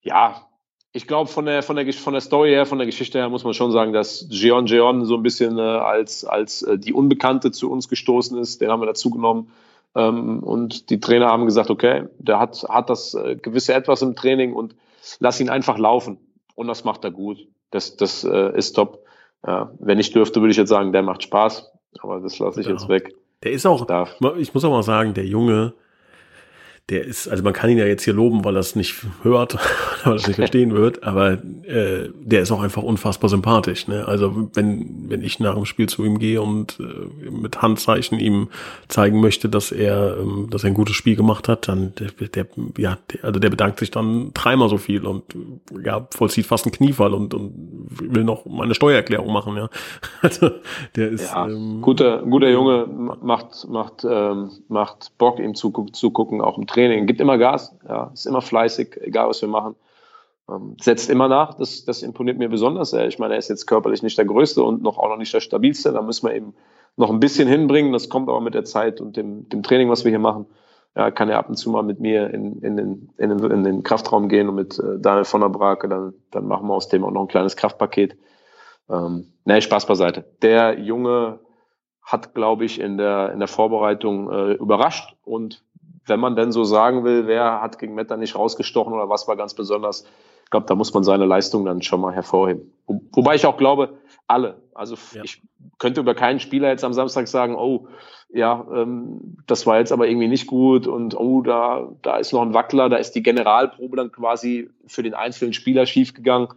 ja, 0.00 0.48
ich 0.92 1.06
glaube, 1.06 1.30
von 1.30 1.46
der, 1.46 1.62
von, 1.62 1.76
der, 1.76 1.90
von 1.92 2.12
der 2.12 2.20
Story 2.20 2.50
her, 2.50 2.66
von 2.66 2.78
der 2.78 2.86
Geschichte 2.86 3.18
her 3.18 3.28
muss 3.28 3.44
man 3.44 3.54
schon 3.54 3.72
sagen, 3.72 3.92
dass 3.92 4.26
Jeon 4.30 4.66
Jeon 4.66 5.04
so 5.04 5.16
ein 5.16 5.22
bisschen 5.22 5.58
äh, 5.58 5.62
als, 5.62 6.24
als 6.24 6.62
äh, 6.62 6.78
die 6.78 6.92
Unbekannte 6.92 7.50
zu 7.50 7.70
uns 7.70 7.88
gestoßen 7.88 8.38
ist. 8.38 8.60
Den 8.60 8.70
haben 8.70 8.80
wir 8.80 8.86
dazu 8.86 9.10
genommen. 9.10 9.50
Ähm, 9.94 10.42
und 10.42 10.90
die 10.90 11.00
Trainer 11.00 11.28
haben 11.28 11.46
gesagt, 11.46 11.70
okay, 11.70 12.04
der 12.18 12.38
hat, 12.38 12.64
hat 12.68 12.90
das 12.90 13.14
äh, 13.14 13.36
gewisse 13.36 13.74
Etwas 13.74 14.02
im 14.02 14.16
Training 14.16 14.54
und 14.54 14.74
lass 15.18 15.40
ihn 15.40 15.48
einfach 15.48 15.78
laufen. 15.78 16.18
Und 16.54 16.68
das 16.68 16.84
macht 16.84 17.04
er 17.04 17.10
gut. 17.10 17.38
Das, 17.70 17.96
das 17.96 18.24
äh, 18.24 18.56
ist 18.56 18.74
top. 18.74 19.02
Ja, 19.46 19.72
wenn 19.80 19.98
ich 19.98 20.12
dürfte, 20.12 20.40
würde 20.40 20.52
ich 20.52 20.56
jetzt 20.56 20.68
sagen, 20.68 20.92
der 20.92 21.02
macht 21.02 21.22
Spaß. 21.22 21.70
Aber 22.00 22.20
das 22.20 22.38
lasse 22.38 22.60
ich 22.60 22.66
ja. 22.66 22.72
jetzt 22.72 22.88
weg. 22.88 23.14
Der 23.42 23.52
ist 23.52 23.66
auch, 23.66 23.86
ich 24.38 24.54
muss 24.54 24.64
auch 24.64 24.70
mal 24.70 24.82
sagen, 24.82 25.14
der 25.14 25.26
Junge, 25.26 25.74
der 26.90 27.04
ist, 27.04 27.28
also 27.28 27.44
man 27.44 27.52
kann 27.52 27.70
ihn 27.70 27.78
ja 27.78 27.86
jetzt 27.86 28.02
hier 28.02 28.12
loben, 28.12 28.44
weil 28.44 28.56
er 28.56 28.60
es 28.60 28.74
nicht 28.74 29.06
hört, 29.22 29.54
weil 30.04 30.14
er 30.14 30.16
es 30.16 30.26
nicht 30.26 30.36
verstehen 30.36 30.74
wird, 30.74 31.04
aber 31.04 31.32
äh, 31.32 32.10
der 32.20 32.42
ist 32.42 32.50
auch 32.50 32.60
einfach 32.60 32.82
unfassbar 32.82 33.30
sympathisch. 33.30 33.86
Ne? 33.86 34.06
Also 34.06 34.50
wenn, 34.54 35.08
wenn 35.08 35.22
ich 35.22 35.38
nach 35.38 35.54
dem 35.54 35.64
Spiel 35.64 35.88
zu 35.88 36.04
ihm 36.04 36.18
gehe 36.18 36.42
und 36.42 36.80
äh, 36.80 37.30
mit 37.30 37.62
Handzeichen 37.62 38.18
ihm 38.18 38.48
zeigen 38.88 39.20
möchte, 39.20 39.48
dass 39.48 39.70
er, 39.70 40.18
ähm, 40.18 40.48
dass 40.50 40.64
er 40.64 40.70
ein 40.70 40.74
gutes 40.74 40.96
Spiel 40.96 41.14
gemacht 41.14 41.48
hat, 41.48 41.68
dann 41.68 41.94
der, 41.94 42.28
der 42.28 42.46
ja, 42.76 42.98
der, 43.12 43.24
also 43.24 43.38
der 43.38 43.50
bedankt 43.50 43.78
sich 43.78 43.92
dann 43.92 44.32
dreimal 44.34 44.68
so 44.68 44.76
viel 44.76 45.06
und 45.06 45.22
ja, 45.84 46.06
vollzieht 46.10 46.46
fast 46.46 46.66
einen 46.66 46.72
Kniefall 46.72 47.14
und, 47.14 47.32
und 47.32 47.52
will 47.90 48.24
noch 48.24 48.44
meine 48.44 48.74
Steuererklärung 48.74 49.32
machen, 49.32 49.56
ja. 49.56 49.68
Also 50.20 50.50
der 50.96 51.10
ist 51.10 51.32
ja, 51.32 51.46
ähm, 51.46 51.80
guter, 51.80 52.22
guter 52.22 52.48
Junge, 52.50 52.86
macht, 52.86 53.68
macht, 53.68 54.04
ähm, 54.08 54.50
macht 54.68 55.12
Bock, 55.18 55.38
ihm 55.38 55.54
zugucken, 55.54 56.40
auch 56.40 56.58
im 56.58 56.66
Training, 56.72 57.06
gibt 57.06 57.20
immer 57.20 57.38
Gas, 57.38 57.76
ja, 57.88 58.10
ist 58.12 58.26
immer 58.26 58.42
fleißig, 58.42 59.00
egal 59.02 59.28
was 59.28 59.40
wir 59.42 59.48
machen. 59.48 59.76
Ähm, 60.48 60.76
setzt 60.80 61.08
immer 61.08 61.28
nach, 61.28 61.54
das, 61.54 61.84
das 61.84 62.02
imponiert 62.02 62.38
mir 62.38 62.48
besonders. 62.48 62.92
Ich 62.92 63.18
meine, 63.18 63.34
er 63.34 63.38
ist 63.38 63.48
jetzt 63.48 63.66
körperlich 63.66 64.02
nicht 64.02 64.18
der 64.18 64.24
Größte 64.24 64.62
und 64.62 64.82
noch 64.82 64.98
auch 64.98 65.08
noch 65.08 65.16
nicht 65.16 65.32
der 65.32 65.40
Stabilste. 65.40 65.92
Da 65.92 66.02
müssen 66.02 66.26
wir 66.26 66.34
eben 66.34 66.54
noch 66.96 67.10
ein 67.10 67.20
bisschen 67.20 67.48
hinbringen. 67.48 67.92
Das 67.92 68.08
kommt 68.08 68.28
aber 68.28 68.40
mit 68.40 68.54
der 68.54 68.64
Zeit 68.64 69.00
und 69.00 69.16
dem, 69.16 69.48
dem 69.48 69.62
Training, 69.62 69.88
was 69.88 70.04
wir 70.04 70.10
hier 70.10 70.18
machen. 70.18 70.46
Ja, 70.94 71.10
kann 71.10 71.30
er 71.30 71.38
ab 71.38 71.48
und 71.48 71.56
zu 71.56 71.70
mal 71.70 71.82
mit 71.82 72.00
mir 72.00 72.28
in, 72.34 72.60
in, 72.60 72.76
den, 72.76 73.10
in, 73.16 73.30
den, 73.30 73.50
in 73.50 73.64
den 73.64 73.82
Kraftraum 73.82 74.28
gehen 74.28 74.48
und 74.48 74.56
mit 74.56 74.78
äh, 74.78 74.98
Daniel 74.98 75.24
von 75.24 75.40
der 75.40 75.48
Brake, 75.48 75.88
dann, 75.88 76.12
dann 76.30 76.46
machen 76.46 76.66
wir 76.66 76.74
aus 76.74 76.88
dem 76.88 77.02
auch 77.04 77.10
noch 77.10 77.22
ein 77.22 77.28
kleines 77.28 77.56
Kraftpaket. 77.56 78.16
Ähm, 78.90 79.32
nee, 79.46 79.60
Spaß 79.62 79.86
beiseite. 79.86 80.24
Der 80.42 80.78
Junge 80.78 81.38
hat, 82.02 82.34
glaube 82.34 82.66
ich, 82.66 82.78
in 82.78 82.98
der, 82.98 83.32
in 83.32 83.38
der 83.38 83.48
Vorbereitung 83.48 84.30
äh, 84.30 84.52
überrascht 84.52 85.16
und 85.24 85.62
wenn 86.06 86.20
man 86.20 86.36
denn 86.36 86.52
so 86.52 86.64
sagen 86.64 87.04
will, 87.04 87.26
wer 87.26 87.60
hat 87.60 87.78
gegen 87.78 87.94
Meta 87.94 88.16
nicht 88.16 88.36
rausgestochen 88.36 88.92
oder 88.92 89.08
was 89.08 89.28
war 89.28 89.36
ganz 89.36 89.54
besonders, 89.54 90.04
ich 90.44 90.50
glaube, 90.50 90.66
da 90.66 90.74
muss 90.74 90.92
man 90.92 91.04
seine 91.04 91.24
Leistung 91.24 91.64
dann 91.64 91.82
schon 91.82 92.00
mal 92.00 92.12
hervorheben. 92.12 92.72
Wo, 92.86 93.00
wobei 93.12 93.34
ich 93.36 93.46
auch 93.46 93.56
glaube, 93.56 93.94
alle. 94.26 94.56
Also 94.74 94.96
ja. 95.14 95.22
ich 95.24 95.42
könnte 95.78 96.00
über 96.00 96.14
keinen 96.14 96.40
Spieler 96.40 96.68
jetzt 96.68 96.84
am 96.84 96.92
Samstag 96.92 97.28
sagen, 97.28 97.54
oh, 97.54 97.88
ja, 98.32 98.66
ähm, 98.74 99.36
das 99.46 99.66
war 99.66 99.78
jetzt 99.78 99.92
aber 99.92 100.08
irgendwie 100.08 100.28
nicht 100.28 100.46
gut 100.46 100.86
und 100.86 101.18
oh, 101.18 101.42
da, 101.42 101.88
da 102.02 102.16
ist 102.16 102.32
noch 102.32 102.42
ein 102.42 102.54
Wackler, 102.54 102.88
da 102.88 102.96
ist 102.96 103.12
die 103.12 103.22
Generalprobe 103.22 103.96
dann 103.96 104.10
quasi 104.10 104.70
für 104.86 105.02
den 105.02 105.14
einzelnen 105.14 105.52
Spieler 105.52 105.86
schiefgegangen. 105.86 106.48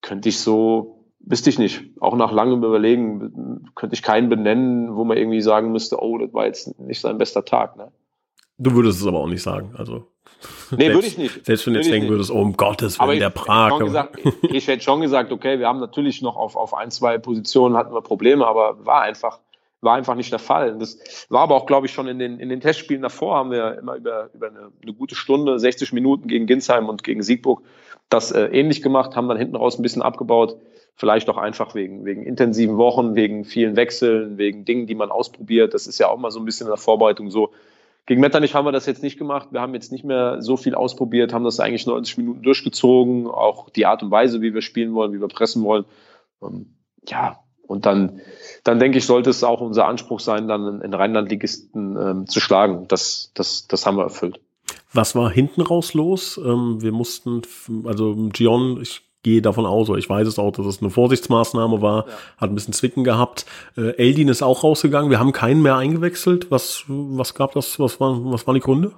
Könnte 0.00 0.28
ich 0.28 0.38
so, 0.38 1.04
wüsste 1.20 1.50
ich 1.50 1.58
nicht. 1.58 1.82
Auch 2.00 2.16
nach 2.16 2.30
langem 2.30 2.62
Überlegen 2.62 3.70
könnte 3.74 3.94
ich 3.94 4.02
keinen 4.02 4.28
benennen, 4.28 4.94
wo 4.94 5.04
man 5.04 5.16
irgendwie 5.16 5.40
sagen 5.40 5.72
müsste, 5.72 6.00
oh, 6.00 6.18
das 6.18 6.32
war 6.32 6.46
jetzt 6.46 6.78
nicht 6.78 7.00
sein 7.00 7.18
bester 7.18 7.44
Tag. 7.44 7.76
Ne? 7.76 7.90
Du 8.58 8.72
würdest 8.72 9.00
es 9.00 9.06
aber 9.06 9.20
auch 9.20 9.28
nicht 9.28 9.42
sagen. 9.42 9.74
Also 9.76 10.06
Nee, 10.70 10.92
würde 10.92 11.06
ich 11.06 11.18
nicht. 11.18 11.44
Selbst 11.44 11.66
wenn 11.66 11.74
du 11.74 11.80
jetzt 11.80 11.90
denken 11.90 12.08
würdest, 12.08 12.30
oh, 12.30 12.40
um 12.40 12.56
Gottes 12.56 13.00
Willen, 13.00 13.18
der 13.18 13.30
Prag. 13.30 13.78
Gesagt, 13.78 14.18
ich 14.42 14.68
hätte 14.68 14.82
schon 14.82 15.00
gesagt, 15.00 15.32
okay, 15.32 15.58
wir 15.58 15.66
haben 15.66 15.80
natürlich 15.80 16.22
noch 16.22 16.36
auf, 16.36 16.56
auf 16.56 16.74
ein, 16.74 16.90
zwei 16.90 17.18
Positionen 17.18 17.76
hatten 17.76 17.92
wir 17.92 18.02
Probleme, 18.02 18.46
aber 18.46 18.84
war 18.86 19.02
einfach, 19.02 19.40
war 19.80 19.96
einfach 19.96 20.14
nicht 20.14 20.30
der 20.30 20.38
Fall. 20.38 20.78
Das 20.78 20.98
war 21.28 21.42
aber 21.42 21.56
auch, 21.56 21.66
glaube 21.66 21.86
ich, 21.86 21.92
schon 21.92 22.06
in 22.06 22.18
den, 22.18 22.38
in 22.38 22.48
den 22.48 22.60
Testspielen 22.60 23.02
davor 23.02 23.36
haben 23.36 23.50
wir 23.50 23.78
immer 23.78 23.96
über, 23.96 24.30
über 24.34 24.48
eine, 24.48 24.70
eine 24.80 24.92
gute 24.92 25.14
Stunde, 25.14 25.58
60 25.58 25.92
Minuten 25.92 26.28
gegen 26.28 26.46
Ginsheim 26.46 26.88
und 26.88 27.02
gegen 27.02 27.22
Siegburg 27.22 27.62
das 28.08 28.32
äh, 28.32 28.44
ähnlich 28.46 28.82
gemacht, 28.82 29.16
haben 29.16 29.28
dann 29.28 29.38
hinten 29.38 29.56
raus 29.56 29.78
ein 29.78 29.82
bisschen 29.82 30.02
abgebaut. 30.02 30.56
Vielleicht 30.94 31.28
auch 31.28 31.36
einfach 31.36 31.74
wegen, 31.74 32.04
wegen 32.04 32.22
intensiven 32.22 32.76
Wochen, 32.76 33.14
wegen 33.14 33.44
vielen 33.44 33.76
Wechseln, 33.76 34.36
wegen 34.36 34.64
Dingen, 34.64 34.86
die 34.86 34.96
man 34.96 35.10
ausprobiert. 35.10 35.74
Das 35.74 35.86
ist 35.86 35.98
ja 35.98 36.08
auch 36.08 36.18
mal 36.18 36.30
so 36.30 36.40
ein 36.40 36.44
bisschen 36.44 36.66
in 36.66 36.72
der 36.72 36.78
Vorbereitung 36.78 37.30
so 37.30 37.52
gegen 38.08 38.22
Metternich 38.22 38.54
haben 38.54 38.64
wir 38.64 38.72
das 38.72 38.86
jetzt 38.86 39.02
nicht 39.02 39.18
gemacht. 39.18 39.48
Wir 39.50 39.60
haben 39.60 39.74
jetzt 39.74 39.92
nicht 39.92 40.02
mehr 40.02 40.40
so 40.40 40.56
viel 40.56 40.74
ausprobiert, 40.74 41.34
haben 41.34 41.44
das 41.44 41.60
eigentlich 41.60 41.86
90 41.86 42.16
Minuten 42.16 42.42
durchgezogen. 42.42 43.26
Auch 43.26 43.68
die 43.68 43.84
Art 43.84 44.02
und 44.02 44.10
Weise, 44.10 44.40
wie 44.40 44.54
wir 44.54 44.62
spielen 44.62 44.94
wollen, 44.94 45.12
wie 45.12 45.20
wir 45.20 45.28
pressen 45.28 45.62
wollen. 45.62 45.84
Ähm, 46.42 46.74
ja, 47.06 47.40
und 47.66 47.84
dann, 47.84 48.22
dann 48.64 48.78
denke 48.78 48.96
ich, 48.96 49.04
sollte 49.04 49.28
es 49.28 49.44
auch 49.44 49.60
unser 49.60 49.86
Anspruch 49.86 50.20
sein, 50.20 50.48
dann 50.48 50.80
in 50.80 50.94
Rheinland-Ligisten 50.94 51.98
ähm, 52.00 52.26
zu 52.26 52.40
schlagen. 52.40 52.86
Das, 52.88 53.30
das, 53.34 53.68
das 53.68 53.84
haben 53.84 53.98
wir 53.98 54.04
erfüllt. 54.04 54.40
Was 54.94 55.14
war 55.14 55.30
hinten 55.30 55.60
raus 55.60 55.92
los? 55.92 56.40
Ähm, 56.42 56.80
wir 56.80 56.92
mussten, 56.92 57.42
also 57.84 58.30
Gion, 58.32 58.80
ich 58.80 59.02
gehe 59.22 59.42
davon 59.42 59.66
aus, 59.66 59.90
oder 59.90 59.98
ich 59.98 60.08
weiß 60.08 60.26
es 60.28 60.38
auch, 60.38 60.52
dass 60.52 60.66
es 60.66 60.80
eine 60.80 60.90
Vorsichtsmaßnahme 60.90 61.82
war, 61.82 62.06
ja. 62.06 62.14
hat 62.38 62.50
ein 62.50 62.54
bisschen 62.54 62.74
Zwicken 62.74 63.04
gehabt. 63.04 63.46
Äh, 63.76 63.96
Eldin 63.96 64.28
ist 64.28 64.42
auch 64.42 64.62
rausgegangen, 64.62 65.10
wir 65.10 65.18
haben 65.18 65.32
keinen 65.32 65.62
mehr 65.62 65.76
eingewechselt. 65.76 66.50
Was, 66.50 66.84
was 66.88 67.34
gab 67.34 67.52
das, 67.52 67.80
was, 67.80 68.00
war, 68.00 68.16
was 68.24 68.46
waren 68.46 68.54
die 68.54 68.60
Gründe? 68.60 68.92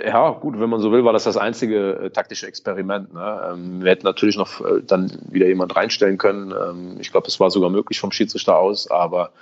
Ja, 0.00 0.30
gut, 0.30 0.58
wenn 0.58 0.70
man 0.70 0.80
so 0.80 0.90
will, 0.90 1.04
war 1.04 1.12
das 1.12 1.24
das 1.24 1.36
einzige 1.36 1.94
äh, 1.94 2.10
taktische 2.10 2.46
Experiment. 2.46 3.12
Ne? 3.12 3.50
Ähm, 3.52 3.84
wir 3.84 3.90
hätten 3.90 4.06
natürlich 4.06 4.36
noch 4.36 4.60
äh, 4.62 4.82
dann 4.82 5.12
wieder 5.30 5.46
jemand 5.46 5.76
reinstellen 5.76 6.16
können. 6.16 6.50
Ähm, 6.52 6.96
ich 6.98 7.10
glaube, 7.10 7.26
es 7.28 7.38
war 7.40 7.50
sogar 7.50 7.68
möglich 7.68 8.00
vom 8.00 8.10
Schiedsrichter 8.10 8.56
aus, 8.56 8.90
aber 8.90 9.32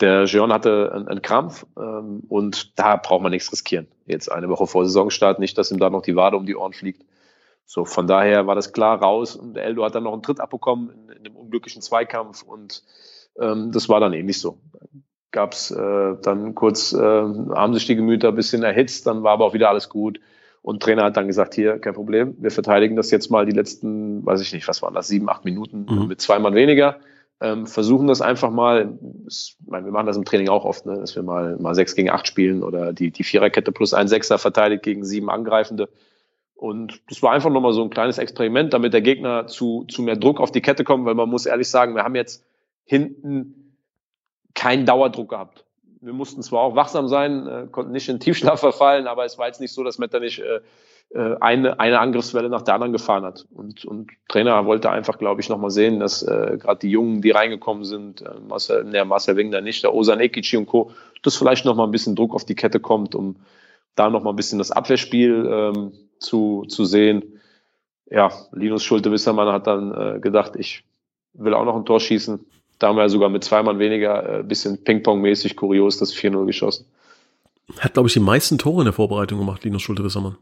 der 0.00 0.26
Jean 0.26 0.52
hatte 0.52 0.92
einen, 0.94 1.08
einen 1.08 1.22
Krampf 1.22 1.64
ähm, 1.78 2.22
und 2.28 2.78
da 2.78 2.96
braucht 2.96 3.22
man 3.22 3.32
nichts 3.32 3.50
riskieren. 3.50 3.88
Jetzt 4.06 4.30
eine 4.30 4.50
Woche 4.50 4.66
vor 4.66 4.84
Saisonstart, 4.84 5.38
nicht, 5.38 5.56
dass 5.56 5.72
ihm 5.72 5.78
da 5.78 5.88
noch 5.88 6.02
die 6.02 6.16
Wade 6.16 6.36
um 6.36 6.44
die 6.44 6.54
Ohren 6.56 6.74
fliegt. 6.74 7.02
So, 7.70 7.84
von 7.84 8.06
daher 8.06 8.46
war 8.46 8.54
das 8.54 8.72
klar 8.72 9.00
raus 9.00 9.36
und 9.36 9.56
Eldo 9.56 9.84
hat 9.84 9.94
dann 9.94 10.04
noch 10.04 10.14
einen 10.14 10.22
Tritt 10.22 10.40
abbekommen 10.40 10.90
in, 10.90 11.16
in 11.18 11.24
dem 11.24 11.36
unglücklichen 11.36 11.82
Zweikampf 11.82 12.42
und 12.42 12.82
ähm, 13.38 13.70
das 13.70 13.88
war 13.88 14.00
dann 14.00 14.14
ähnlich 14.14 14.40
so 14.40 14.58
gab 15.30 15.52
es 15.52 15.70
äh, 15.70 16.16
dann 16.22 16.54
kurz, 16.54 16.92
äh, 16.92 16.98
haben 16.98 17.74
sich 17.74 17.86
die 17.86 17.96
Gemüter 17.96 18.28
ein 18.28 18.34
bisschen 18.34 18.62
erhitzt, 18.62 19.06
dann 19.06 19.22
war 19.22 19.32
aber 19.32 19.44
auch 19.44 19.54
wieder 19.54 19.68
alles 19.68 19.88
gut. 19.88 20.20
Und 20.62 20.82
Trainer 20.82 21.04
hat 21.04 21.16
dann 21.16 21.28
gesagt, 21.28 21.54
hier, 21.54 21.78
kein 21.78 21.94
Problem, 21.94 22.34
wir 22.38 22.50
verteidigen 22.50 22.96
das 22.96 23.10
jetzt 23.10 23.30
mal 23.30 23.46
die 23.46 23.52
letzten, 23.52 24.24
weiß 24.26 24.40
ich 24.40 24.52
nicht, 24.52 24.66
was 24.68 24.82
waren 24.82 24.94
das, 24.94 25.08
sieben, 25.08 25.28
acht 25.28 25.44
Minuten 25.44 25.86
mhm. 25.88 26.08
mit 26.08 26.20
zwei 26.20 26.38
Mann 26.38 26.54
weniger. 26.54 26.98
Ähm, 27.40 27.66
versuchen 27.66 28.08
das 28.08 28.20
einfach 28.20 28.50
mal, 28.50 28.98
ich 29.28 29.56
meine, 29.64 29.84
wir 29.84 29.92
machen 29.92 30.06
das 30.06 30.16
im 30.16 30.24
Training 30.24 30.48
auch 30.48 30.64
oft, 30.64 30.86
ne, 30.86 30.96
dass 30.96 31.14
wir 31.14 31.22
mal, 31.22 31.56
mal 31.58 31.74
sechs 31.76 31.94
gegen 31.94 32.10
acht 32.10 32.26
spielen 32.26 32.64
oder 32.64 32.92
die, 32.92 33.12
die 33.12 33.22
Viererkette 33.22 33.70
plus 33.70 33.94
ein 33.94 34.08
Sechser 34.08 34.38
verteidigt 34.38 34.82
gegen 34.82 35.04
sieben 35.04 35.30
Angreifende. 35.30 35.88
Und 36.58 37.00
das 37.08 37.22
war 37.22 37.30
einfach 37.30 37.50
nochmal 37.50 37.72
so 37.72 37.84
ein 37.84 37.90
kleines 37.90 38.18
Experiment, 38.18 38.74
damit 38.74 38.92
der 38.92 39.00
Gegner 39.00 39.46
zu, 39.46 39.84
zu 39.88 40.02
mehr 40.02 40.16
Druck 40.16 40.40
auf 40.40 40.50
die 40.50 40.60
Kette 40.60 40.82
kommt, 40.82 41.06
weil 41.06 41.14
man 41.14 41.30
muss 41.30 41.46
ehrlich 41.46 41.70
sagen, 41.70 41.94
wir 41.94 42.02
haben 42.02 42.16
jetzt 42.16 42.44
hinten 42.84 43.76
keinen 44.54 44.84
Dauerdruck 44.84 45.28
gehabt. 45.28 45.64
Wir 46.00 46.12
mussten 46.12 46.42
zwar 46.42 46.62
auch 46.62 46.74
wachsam 46.74 47.06
sein, 47.06 47.46
äh, 47.46 47.66
konnten 47.70 47.92
nicht 47.92 48.08
in 48.08 48.18
Tiefschlaf 48.18 48.58
verfallen, 48.60 49.06
aber 49.06 49.24
es 49.24 49.38
war 49.38 49.46
jetzt 49.46 49.60
nicht 49.60 49.72
so, 49.72 49.84
dass 49.84 49.98
Metternich 49.98 50.42
äh, 50.42 50.58
äh, 51.10 51.36
eine, 51.40 51.78
eine 51.78 52.00
Angriffswelle 52.00 52.48
nach 52.48 52.62
der 52.62 52.74
anderen 52.74 52.92
gefahren 52.92 53.24
hat. 53.24 53.46
Und, 53.54 53.84
und 53.84 54.10
Trainer 54.26 54.66
wollte 54.66 54.90
einfach, 54.90 55.16
glaube 55.16 55.40
ich, 55.40 55.48
nochmal 55.48 55.70
sehen, 55.70 56.00
dass 56.00 56.24
äh, 56.24 56.58
gerade 56.60 56.80
die 56.80 56.90
Jungen, 56.90 57.22
die 57.22 57.30
reingekommen 57.30 57.84
sind, 57.84 58.22
äh, 58.22 58.30
Marcel, 58.48 58.84
der 58.90 59.04
Marcel 59.04 59.36
Wingner 59.36 59.60
nicht, 59.60 59.84
der 59.84 59.94
Osan 59.94 60.18
Ekici 60.18 60.56
und 60.56 60.66
Co., 60.66 60.90
dass 61.22 61.36
vielleicht 61.36 61.64
nochmal 61.64 61.86
ein 61.86 61.92
bisschen 61.92 62.16
Druck 62.16 62.34
auf 62.34 62.44
die 62.44 62.56
Kette 62.56 62.80
kommt, 62.80 63.14
um 63.14 63.36
da 63.94 64.10
nochmal 64.10 64.32
ein 64.32 64.36
bisschen 64.36 64.58
das 64.58 64.72
Abwehrspiel 64.72 65.48
ähm, 65.48 65.92
zu, 66.18 66.64
zu 66.68 66.84
sehen. 66.84 67.40
Ja, 68.10 68.30
Linus 68.52 68.84
Schulte-Wissermann 68.84 69.52
hat 69.52 69.66
dann 69.66 69.92
äh, 69.92 70.20
gedacht, 70.20 70.56
ich 70.56 70.84
will 71.34 71.54
auch 71.54 71.64
noch 71.64 71.76
ein 71.76 71.84
Tor 71.84 72.00
schießen. 72.00 72.44
Da 72.78 72.88
haben 72.88 72.96
wir 72.96 73.08
sogar 73.08 73.28
mit 73.28 73.44
zwei 73.44 73.62
Mann 73.62 73.78
weniger, 73.78 74.40
äh, 74.40 74.42
bisschen 74.42 74.82
Ping-Pong-mäßig 74.82 75.56
kurios 75.56 75.98
das 75.98 76.14
4-0 76.14 76.46
geschossen. 76.46 76.86
Hat, 77.80 77.92
glaube 77.92 78.08
ich, 78.08 78.14
die 78.14 78.20
meisten 78.20 78.56
Tore 78.56 78.80
in 78.80 78.86
der 78.86 78.94
Vorbereitung 78.94 79.38
gemacht, 79.38 79.64
Linus 79.64 79.82
Schulte-Wissermann. 79.82 80.38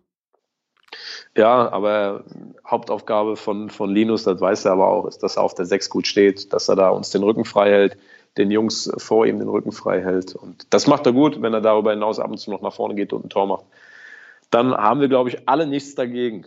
Ja, 1.37 1.71
aber 1.71 2.25
Hauptaufgabe 2.67 3.37
von, 3.37 3.69
von 3.69 3.91
Linus, 3.91 4.25
das 4.25 4.41
weiß 4.41 4.65
er 4.65 4.73
aber 4.73 4.89
auch, 4.89 5.07
ist, 5.07 5.23
dass 5.23 5.37
er 5.37 5.43
auf 5.43 5.55
der 5.55 5.67
6 5.67 5.91
gut 5.91 6.07
steht, 6.07 6.53
dass 6.53 6.69
er 6.69 6.77
da 6.77 6.89
uns 6.91 7.11
den 7.11 7.23
Rücken 7.23 7.45
frei 7.45 7.71
hält, 7.71 7.99
den 8.39 8.51
Jungs 8.51 8.91
vor 8.97 9.27
ihm 9.27 9.39
den 9.39 9.49
Rücken 9.49 9.73
frei 9.73 10.01
hält. 10.03 10.35
Und 10.35 10.67
das 10.71 10.87
macht 10.87 11.05
er 11.07 11.13
gut, 11.13 11.43
wenn 11.43 11.53
er 11.53 11.61
darüber 11.61 11.91
hinaus 11.91 12.19
ab 12.19 12.31
und 12.31 12.39
zu 12.39 12.51
noch 12.51 12.63
nach 12.63 12.73
vorne 12.73 12.95
geht 12.95 13.13
und 13.13 13.27
ein 13.27 13.29
Tor 13.29 13.47
macht. 13.47 13.65
Dann 14.51 14.75
haben 14.75 15.01
wir, 15.01 15.09
glaube 15.09 15.31
ich, 15.31 15.49
alle 15.49 15.67
nichts 15.67 15.95
dagegen. 15.95 16.45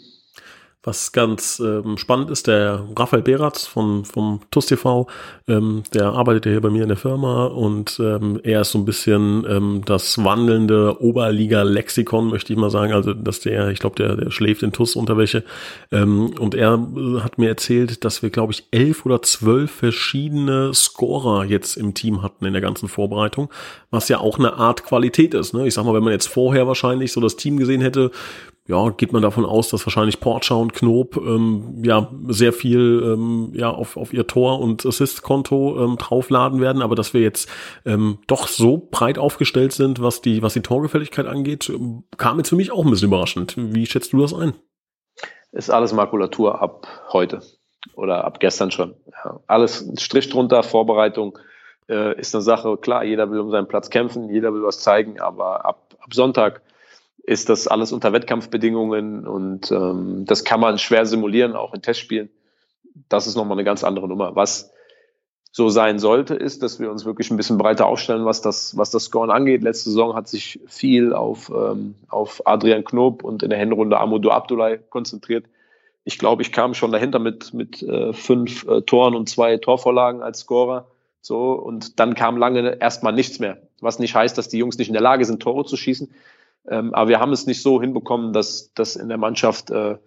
Was 0.81 1.11
ganz 1.11 1.59
ähm, 1.59 1.97
spannend 1.97 2.31
ist, 2.31 2.47
der 2.47 2.87
Raphael 2.95 3.21
Beratz 3.21 3.65
von, 3.65 4.05
vom 4.05 4.39
TUS 4.49 4.67
TV, 4.67 5.07
ähm, 5.49 5.83
der 5.93 6.13
arbeitet 6.13 6.45
ja 6.45 6.51
hier 6.53 6.61
bei 6.61 6.69
mir 6.69 6.83
in 6.83 6.87
der 6.87 6.95
Firma 6.95 7.47
und 7.47 7.99
ähm, 7.99 8.39
er 8.43 8.61
ist 8.61 8.71
so 8.71 8.79
ein 8.79 8.85
bisschen 8.85 9.45
ähm, 9.45 9.81
das 9.83 10.23
wandelnde 10.23 11.01
Oberliga-Lexikon, 11.01 12.29
möchte 12.29 12.53
ich 12.53 12.59
mal 12.59 12.69
sagen. 12.69 12.93
Also, 12.93 13.13
dass 13.13 13.41
der, 13.41 13.71
ich 13.71 13.79
glaube, 13.79 13.97
der, 13.97 14.15
der 14.15 14.31
schläft 14.31 14.63
in 14.63 14.71
TUS-Unterwäsche. 14.71 15.43
Ähm, 15.91 16.33
und 16.39 16.55
er 16.55 16.75
äh, 16.75 17.19
hat 17.19 17.37
mir 17.37 17.49
erzählt, 17.49 18.05
dass 18.05 18.23
wir, 18.23 18.29
glaube 18.29 18.53
ich, 18.53 18.63
elf 18.71 19.05
oder 19.05 19.21
zwölf 19.21 19.71
verschiedene 19.71 20.73
Scorer 20.73 21.43
jetzt 21.43 21.75
im 21.75 21.93
Team 21.93 22.21
hatten 22.21 22.45
in 22.45 22.53
der 22.53 22.61
ganzen 22.61 22.87
Vorbereitung, 22.87 23.49
was 23.91 24.07
ja 24.07 24.19
auch 24.19 24.39
eine 24.39 24.53
Art 24.53 24.85
Qualität 24.85 25.33
ist. 25.33 25.53
Ne? 25.53 25.67
Ich 25.67 25.73
sag 25.73 25.83
mal, 25.83 25.93
wenn 25.93 26.05
man 26.05 26.13
jetzt 26.13 26.29
vorher 26.29 26.67
wahrscheinlich 26.67 27.11
so 27.11 27.19
das 27.19 27.35
Team 27.35 27.57
gesehen 27.57 27.81
hätte, 27.81 28.11
ja, 28.69 28.89
geht 28.91 29.13
man 29.13 29.23
davon 29.23 29.45
aus, 29.45 29.69
dass 29.69 29.83
wahrscheinlich 29.87 30.19
Portscher 30.19 30.55
und 30.57 30.73
Knob 30.73 31.17
ähm, 31.17 31.81
ja 31.83 32.11
sehr 32.27 32.53
viel 32.53 33.01
ähm, 33.03 33.51
ja 33.55 33.71
auf, 33.71 33.97
auf 33.97 34.13
ihr 34.13 34.27
Tor- 34.27 34.59
und 34.59 34.85
Assist-Konto 34.85 35.83
ähm, 35.83 35.97
draufladen 35.97 36.61
werden, 36.61 36.83
aber 36.83 36.93
dass 36.93 37.15
wir 37.15 37.21
jetzt 37.21 37.49
ähm, 37.83 38.19
doch 38.27 38.47
so 38.47 38.87
breit 38.91 39.17
aufgestellt 39.17 39.71
sind, 39.71 40.03
was 40.03 40.21
die, 40.21 40.43
was 40.43 40.53
die 40.53 40.61
Torgefälligkeit 40.61 41.25
angeht, 41.25 41.71
kam 42.17 42.37
jetzt 42.37 42.49
für 42.49 42.55
mich 42.55 42.71
auch 42.71 42.85
ein 42.85 42.91
bisschen 42.91 43.07
überraschend. 43.07 43.55
Wie 43.57 43.87
schätzt 43.87 44.13
du 44.13 44.21
das 44.21 44.35
ein? 44.35 44.53
Ist 45.51 45.71
alles 45.71 45.91
Makulatur 45.91 46.61
ab 46.61 46.87
heute 47.11 47.41
oder 47.95 48.23
ab 48.23 48.39
gestern 48.39 48.69
schon. 48.69 48.93
Ja, 49.25 49.39
alles 49.47 49.91
Strich 49.97 50.29
drunter, 50.29 50.61
Vorbereitung 50.61 51.39
äh, 51.89 52.19
ist 52.19 52.35
eine 52.35 52.43
Sache. 52.43 52.77
Klar, 52.77 53.03
jeder 53.03 53.31
will 53.31 53.39
um 53.39 53.49
seinen 53.49 53.67
Platz 53.67 53.89
kämpfen, 53.89 54.29
jeder 54.29 54.53
will 54.53 54.61
was 54.61 54.79
zeigen, 54.79 55.19
aber 55.19 55.65
ab, 55.65 55.95
ab 55.99 56.13
Sonntag 56.13 56.61
ist 57.29 57.47
das 57.47 57.67
alles 57.67 57.91
unter 57.91 58.11
Wettkampfbedingungen 58.11 59.27
und 59.27 59.71
ähm, 59.71 60.25
das 60.25 60.43
kann 60.43 60.59
man 60.59 60.79
schwer 60.79 61.05
simulieren, 61.05 61.55
auch 61.55 61.75
in 61.75 61.83
Testspielen. 61.83 62.31
Das 63.07 63.27
ist 63.27 63.35
nochmal 63.35 63.55
eine 63.55 63.63
ganz 63.63 63.83
andere 63.83 64.07
Nummer. 64.07 64.35
Was 64.35 64.71
so 65.51 65.69
sein 65.69 65.99
sollte, 65.99 66.33
ist, 66.33 66.63
dass 66.63 66.79
wir 66.79 66.89
uns 66.89 67.05
wirklich 67.05 67.29
ein 67.29 67.37
bisschen 67.37 67.59
breiter 67.59 67.85
aufstellen, 67.85 68.25
was 68.25 68.41
das, 68.41 68.75
was 68.77 68.89
das 68.89 69.03
Scoren 69.03 69.29
angeht. 69.29 69.61
Letzte 69.61 69.91
Saison 69.91 70.15
hat 70.15 70.27
sich 70.27 70.59
viel 70.65 71.13
auf, 71.13 71.51
ähm, 71.55 71.93
auf 72.07 72.41
Adrian 72.45 72.83
Knob 72.83 73.23
und 73.23 73.43
in 73.43 73.51
der 73.51 73.59
Hinrunde 73.59 73.99
Amadou 73.99 74.31
Abdoulaye 74.31 74.79
konzentriert. 74.89 75.45
Ich 76.05 76.17
glaube, 76.17 76.41
ich 76.41 76.51
kam 76.51 76.73
schon 76.73 76.91
dahinter 76.91 77.19
mit, 77.19 77.53
mit 77.53 77.83
äh, 77.83 78.11
fünf 78.11 78.67
äh, 78.67 78.81
Toren 78.81 79.13
und 79.13 79.29
zwei 79.29 79.57
Torvorlagen 79.57 80.23
als 80.23 80.39
Scorer. 80.39 80.87
So, 81.21 81.51
und 81.51 81.99
dann 81.99 82.15
kam 82.15 82.37
lange 82.37 82.81
erstmal 82.81 83.13
nichts 83.13 83.37
mehr. 83.37 83.59
Was 83.81 83.99
nicht 83.99 84.15
heißt, 84.15 84.35
dass 84.35 84.49
die 84.49 84.57
Jungs 84.57 84.79
nicht 84.79 84.87
in 84.87 84.93
der 84.93 85.03
Lage 85.03 85.25
sind, 85.25 85.43
Tore 85.43 85.65
zu 85.65 85.77
schießen. 85.77 86.09
Ähm, 86.69 86.93
aber 86.93 87.09
wir 87.09 87.19
haben 87.19 87.33
es 87.33 87.47
nicht 87.47 87.61
so 87.61 87.81
hinbekommen, 87.81 88.31
dass 88.31 88.71
das 88.73 88.95
in 88.95 89.09
der 89.09 89.17
Mannschaft 89.17 89.71
äh, 89.71 89.97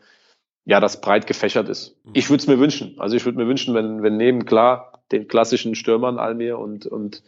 ja 0.65 0.81
das 0.81 1.01
breit 1.01 1.27
gefächert 1.27 1.69
ist. 1.69 1.97
Mhm. 2.05 2.13
Ich 2.15 2.31
würde 2.31 2.41
es 2.41 2.47
mir 2.47 2.59
wünschen. 2.59 2.95
Also 2.99 3.17
ich 3.17 3.25
würde 3.25 3.39
mir 3.39 3.49
wünschen, 3.49 3.75
wenn, 3.75 4.03
wenn 4.03 4.17
neben 4.17 4.45
klar 4.45 5.03
den 5.11 5.29
klassischen 5.29 5.75
Stürmern 5.75 6.19
Almir 6.19 6.59
und, 6.59 6.87
und 6.87 7.23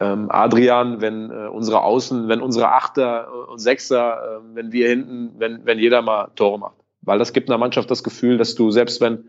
ähm, 0.00 0.26
Adrian, 0.30 1.00
wenn 1.00 1.30
äh, 1.30 1.48
unsere 1.48 1.82
Außen, 1.82 2.28
wenn 2.28 2.40
unsere 2.40 2.72
Achter 2.72 3.48
und 3.48 3.58
Sechser, 3.58 4.40
äh, 4.40 4.54
wenn 4.54 4.72
wir 4.72 4.88
hinten, 4.88 5.34
wenn, 5.38 5.64
wenn 5.66 5.78
jeder 5.78 6.02
mal 6.02 6.30
Tore 6.34 6.58
macht. 6.58 6.76
Weil 7.02 7.18
das 7.18 7.32
gibt 7.32 7.48
einer 7.48 7.58
Mannschaft 7.58 7.90
das 7.90 8.02
Gefühl, 8.02 8.38
dass 8.38 8.54
du 8.54 8.70
selbst 8.70 9.00
wenn 9.00 9.28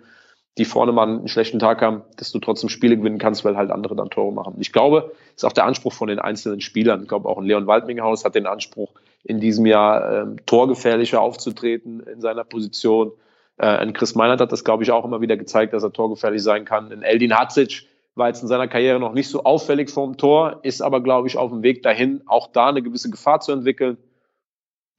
die 0.58 0.65
vorne 0.65 0.94
mal 0.94 1.08
einen 1.08 1.27
schlechten 1.27 1.60
Tag 1.60 1.82
haben, 1.82 2.04
dass 2.15 2.32
du 2.32 2.39
trotzdem 2.39 2.70
Spiele 2.70 2.96
gewinnen 2.98 3.18
kannst, 3.18 3.44
weil 3.44 3.58
halt 3.58 3.72
andere 3.72 3.96
dann 3.96 4.10
Tore 4.10 4.34
machen. 4.34 4.56
Ich 4.60 4.72
glaube, 4.72 5.12
ist 5.36 5.44
auch 5.44 5.51
der 5.51 5.65
Anspruch 5.65 5.92
von 5.92 6.08
den 6.08 6.20
einzelnen 6.20 6.62
Spielern. 6.62 7.01
Ich 7.04 7.10
glaube, 7.10 7.27
auch 7.27 7.38
ein 7.38 7.44
Leon 7.44 7.68
Waldminghaus 7.68 8.24
hat 8.24 8.36
den 8.36 8.48
Anspruch, 8.48 8.92
in 9.25 9.39
diesem 9.39 9.65
Jahr 9.65 10.22
ähm, 10.22 10.38
torgefährlicher 10.46 11.20
aufzutreten 11.20 12.01
in 12.01 12.22
seiner 12.22 12.44
Position. 12.44 13.12
Äh, 13.58 13.91
Chris 13.91 14.15
Meinert 14.15 14.39
hat 14.39 14.51
das, 14.51 14.63
glaube 14.63 14.84
ich, 14.84 14.91
auch 14.91 15.03
immer 15.03 15.20
wieder 15.20 15.36
gezeigt, 15.36 15.74
dass 15.74 15.84
er 15.84 15.91
torgefährlich 15.91 16.44
sein 16.44 16.63
kann. 16.63 16.91
Ein 16.91 17.01
Eldin 17.01 17.38
Hatzic 17.38 17.88
war 18.13 18.27
jetzt 18.27 18.44
in 18.44 18.48
seiner 18.48 18.67
Karriere 18.67 19.00
noch 19.00 19.13
nicht 19.13 19.27
so 19.27 19.44
auffällig 19.44 19.89
vorm 19.89 20.15
Tor, 20.17 20.60
ist 20.63 20.82
aber, 20.82 21.01
glaube 21.01 21.27
ich, 21.27 21.38
auf 21.38 21.51
dem 21.51 21.63
Weg 21.63 21.82
dahin, 21.82 22.22
auch 22.27 22.48
da 22.48 22.70
eine 22.70 22.82
gewisse 22.82 23.10
Gefahr 23.10 23.39
zu 23.41 23.51
entwickeln. 23.51 23.98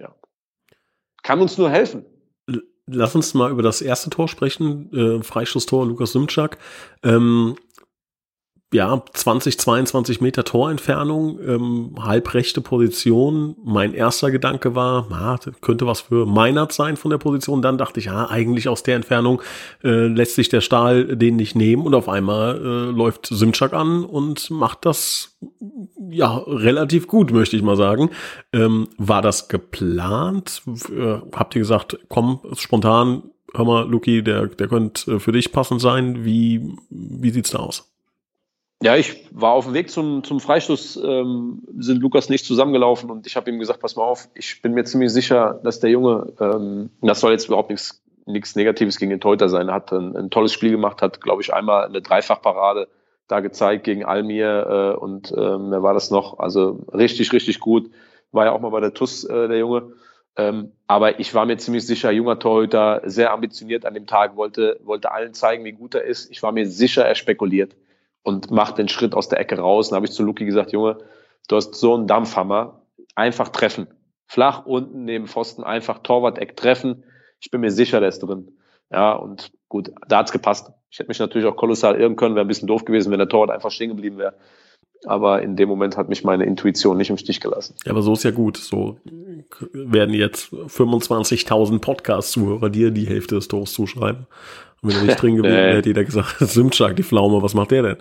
Ja. 0.00 0.14
Kann 1.22 1.40
uns 1.40 1.56
nur 1.56 1.70
helfen. 1.70 2.04
Lass 2.88 3.14
uns 3.14 3.34
mal 3.34 3.50
über 3.50 3.62
das 3.62 3.80
erste 3.80 4.10
Tor 4.10 4.28
sprechen. 4.28 4.92
Äh, 4.92 5.22
Freistoßtor 5.22 5.86
Lukas 5.86 6.12
Simczak. 6.12 6.58
Ähm, 7.02 7.56
ja, 8.72 9.00
20, 9.12 9.60
22 9.60 10.20
Meter 10.20 10.42
Torentfernung, 10.42 11.38
ähm, 11.40 11.94
halbrechte 12.00 12.60
Position. 12.60 13.54
Mein 13.64 13.94
erster 13.94 14.32
Gedanke 14.32 14.74
war, 14.74 15.06
ah, 15.12 15.38
könnte 15.60 15.86
was 15.86 16.00
für 16.00 16.26
Meinert 16.26 16.72
sein 16.72 16.96
von 16.96 17.12
der 17.12 17.18
Position. 17.18 17.62
Dann 17.62 17.78
dachte 17.78 18.00
ich, 18.00 18.06
ja, 18.06 18.28
eigentlich 18.28 18.68
aus 18.68 18.82
der 18.82 18.96
Entfernung 18.96 19.40
äh, 19.84 20.08
lässt 20.08 20.34
sich 20.34 20.48
der 20.48 20.60
Stahl 20.60 21.16
den 21.16 21.36
nicht 21.36 21.54
nehmen. 21.54 21.86
Und 21.86 21.94
auf 21.94 22.08
einmal 22.08 22.56
äh, 22.56 22.90
läuft 22.90 23.26
Simczak 23.26 23.72
an 23.72 24.04
und 24.04 24.50
macht 24.50 24.84
das 24.84 25.38
ja 26.10 26.36
relativ 26.36 27.06
gut, 27.06 27.30
möchte 27.30 27.56
ich 27.56 27.62
mal 27.62 27.76
sagen. 27.76 28.10
Ähm, 28.52 28.88
war 28.98 29.22
das 29.22 29.46
geplant? 29.46 30.62
Äh, 30.90 31.18
habt 31.32 31.54
ihr 31.54 31.60
gesagt, 31.60 31.98
komm, 32.08 32.40
spontan, 32.56 33.30
hör 33.54 33.64
mal, 33.64 33.88
Luki, 33.88 34.24
der, 34.24 34.48
der 34.48 34.66
könnte 34.66 35.12
äh, 35.12 35.18
für 35.20 35.30
dich 35.30 35.52
passend 35.52 35.80
sein. 35.80 36.24
Wie, 36.24 36.74
wie 36.90 37.30
sieht's 37.30 37.50
da 37.50 37.58
aus? 37.58 37.95
Ja, 38.82 38.94
ich 38.94 39.26
war 39.30 39.52
auf 39.52 39.64
dem 39.64 39.74
Weg 39.74 39.90
zum, 39.90 40.22
zum 40.22 40.38
Freistoß, 40.38 40.96
ähm, 41.02 41.62
sind 41.78 42.02
Lukas 42.02 42.28
nicht 42.28 42.44
zusammengelaufen 42.44 43.10
und 43.10 43.26
ich 43.26 43.34
habe 43.34 43.50
ihm 43.50 43.58
gesagt, 43.58 43.80
pass 43.80 43.96
mal 43.96 44.04
auf, 44.04 44.28
ich 44.34 44.60
bin 44.60 44.74
mir 44.74 44.84
ziemlich 44.84 45.12
sicher, 45.12 45.58
dass 45.62 45.80
der 45.80 45.88
Junge, 45.88 46.34
ähm, 46.38 46.90
das 47.00 47.20
soll 47.20 47.32
jetzt 47.32 47.46
überhaupt 47.46 47.70
nichts, 47.70 48.02
nichts 48.26 48.54
Negatives 48.54 48.98
gegen 48.98 49.10
den 49.10 49.20
Teuter 49.20 49.48
sein, 49.48 49.70
hat 49.70 49.92
ein, 49.92 50.14
ein 50.14 50.28
tolles 50.28 50.52
Spiel 50.52 50.72
gemacht, 50.72 51.00
hat, 51.00 51.22
glaube 51.22 51.40
ich, 51.40 51.54
einmal 51.54 51.86
eine 51.86 52.02
Dreifachparade 52.02 52.88
da 53.28 53.40
gezeigt 53.40 53.84
gegen 53.84 54.04
Almir 54.04 54.94
äh, 54.94 54.96
und 54.98 55.32
ähm, 55.32 55.70
wer 55.70 55.82
war 55.82 55.94
das 55.94 56.10
noch? 56.10 56.38
Also 56.38 56.84
richtig, 56.92 57.32
richtig 57.32 57.60
gut. 57.60 57.90
War 58.30 58.44
ja 58.44 58.52
auch 58.52 58.60
mal 58.60 58.70
bei 58.70 58.80
der 58.80 58.92
TUS 58.92 59.24
äh, 59.24 59.48
der 59.48 59.58
Junge. 59.58 59.94
Ähm, 60.36 60.72
aber 60.86 61.18
ich 61.18 61.34
war 61.34 61.46
mir 61.46 61.56
ziemlich 61.56 61.86
sicher, 61.86 62.10
junger 62.10 62.38
Torhüter, 62.38 63.00
sehr 63.04 63.32
ambitioniert 63.32 63.86
an 63.86 63.94
dem 63.94 64.06
Tag, 64.06 64.36
wollte, 64.36 64.78
wollte 64.84 65.12
allen 65.12 65.32
zeigen, 65.32 65.64
wie 65.64 65.72
gut 65.72 65.94
er 65.94 66.04
ist. 66.04 66.30
Ich 66.30 66.42
war 66.42 66.52
mir 66.52 66.66
sicher, 66.66 67.06
er 67.06 67.14
spekuliert 67.14 67.74
und 68.26 68.50
macht 68.50 68.76
den 68.76 68.88
Schritt 68.88 69.14
aus 69.14 69.28
der 69.28 69.38
Ecke 69.38 69.56
raus. 69.56 69.88
Dann 69.88 69.98
habe 69.98 70.06
ich 70.06 70.12
zu 70.12 70.24
Luki 70.24 70.44
gesagt, 70.44 70.72
Junge, 70.72 70.98
du 71.46 71.54
hast 71.54 71.76
so 71.76 71.94
einen 71.94 72.08
Dampfhammer, 72.08 72.82
einfach 73.14 73.50
treffen. 73.50 73.86
Flach 74.26 74.66
unten 74.66 75.04
neben 75.04 75.28
Pfosten, 75.28 75.62
einfach 75.62 76.00
Torwart-Eck 76.00 76.56
treffen. 76.56 77.04
Ich 77.40 77.52
bin 77.52 77.60
mir 77.60 77.70
sicher, 77.70 78.00
der 78.00 78.08
ist 78.08 78.18
drin. 78.18 78.58
Ja, 78.90 79.12
und 79.12 79.52
gut, 79.68 79.92
da 80.08 80.18
hat's 80.18 80.32
gepasst. 80.32 80.72
Ich 80.90 80.98
hätte 80.98 81.06
mich 81.06 81.20
natürlich 81.20 81.46
auch 81.46 81.54
kolossal 81.54 82.00
irren 82.00 82.16
können, 82.16 82.34
wäre 82.34 82.44
ein 82.44 82.48
bisschen 82.48 82.66
doof 82.66 82.84
gewesen, 82.84 83.12
wenn 83.12 83.20
der 83.20 83.28
Torwart 83.28 83.50
einfach 83.50 83.70
stehen 83.70 83.90
geblieben 83.90 84.18
wäre. 84.18 84.34
Aber 85.06 85.40
in 85.40 85.56
dem 85.56 85.68
Moment 85.68 85.96
hat 85.96 86.08
mich 86.08 86.24
meine 86.24 86.44
Intuition 86.44 86.96
nicht 86.96 87.10
im 87.10 87.16
Stich 87.16 87.40
gelassen. 87.40 87.76
Ja, 87.84 87.92
aber 87.92 88.02
so 88.02 88.12
ist 88.12 88.24
ja 88.24 88.32
gut. 88.32 88.56
So 88.56 88.98
werden 89.72 90.14
jetzt 90.14 90.52
25.000 90.52 91.80
Podcast-Zuhörer 91.80 92.70
dir 92.70 92.90
die 92.90 93.06
Hälfte 93.06 93.36
des 93.36 93.48
Tors 93.48 93.72
zuschreiben. 93.72 94.26
Und 94.82 94.90
wenn 94.90 94.96
er 94.96 95.04
nicht 95.04 95.16
drin 95.22 95.36
gewesen 95.36 95.56
wäre, 95.56 95.76
hätte 95.76 95.88
jeder 95.88 96.04
gesagt, 96.04 96.36
Simchak, 96.40 96.96
die 96.96 97.02
Pflaume, 97.02 97.42
was 97.42 97.54
macht 97.54 97.70
der 97.70 97.82
denn? 97.82 97.96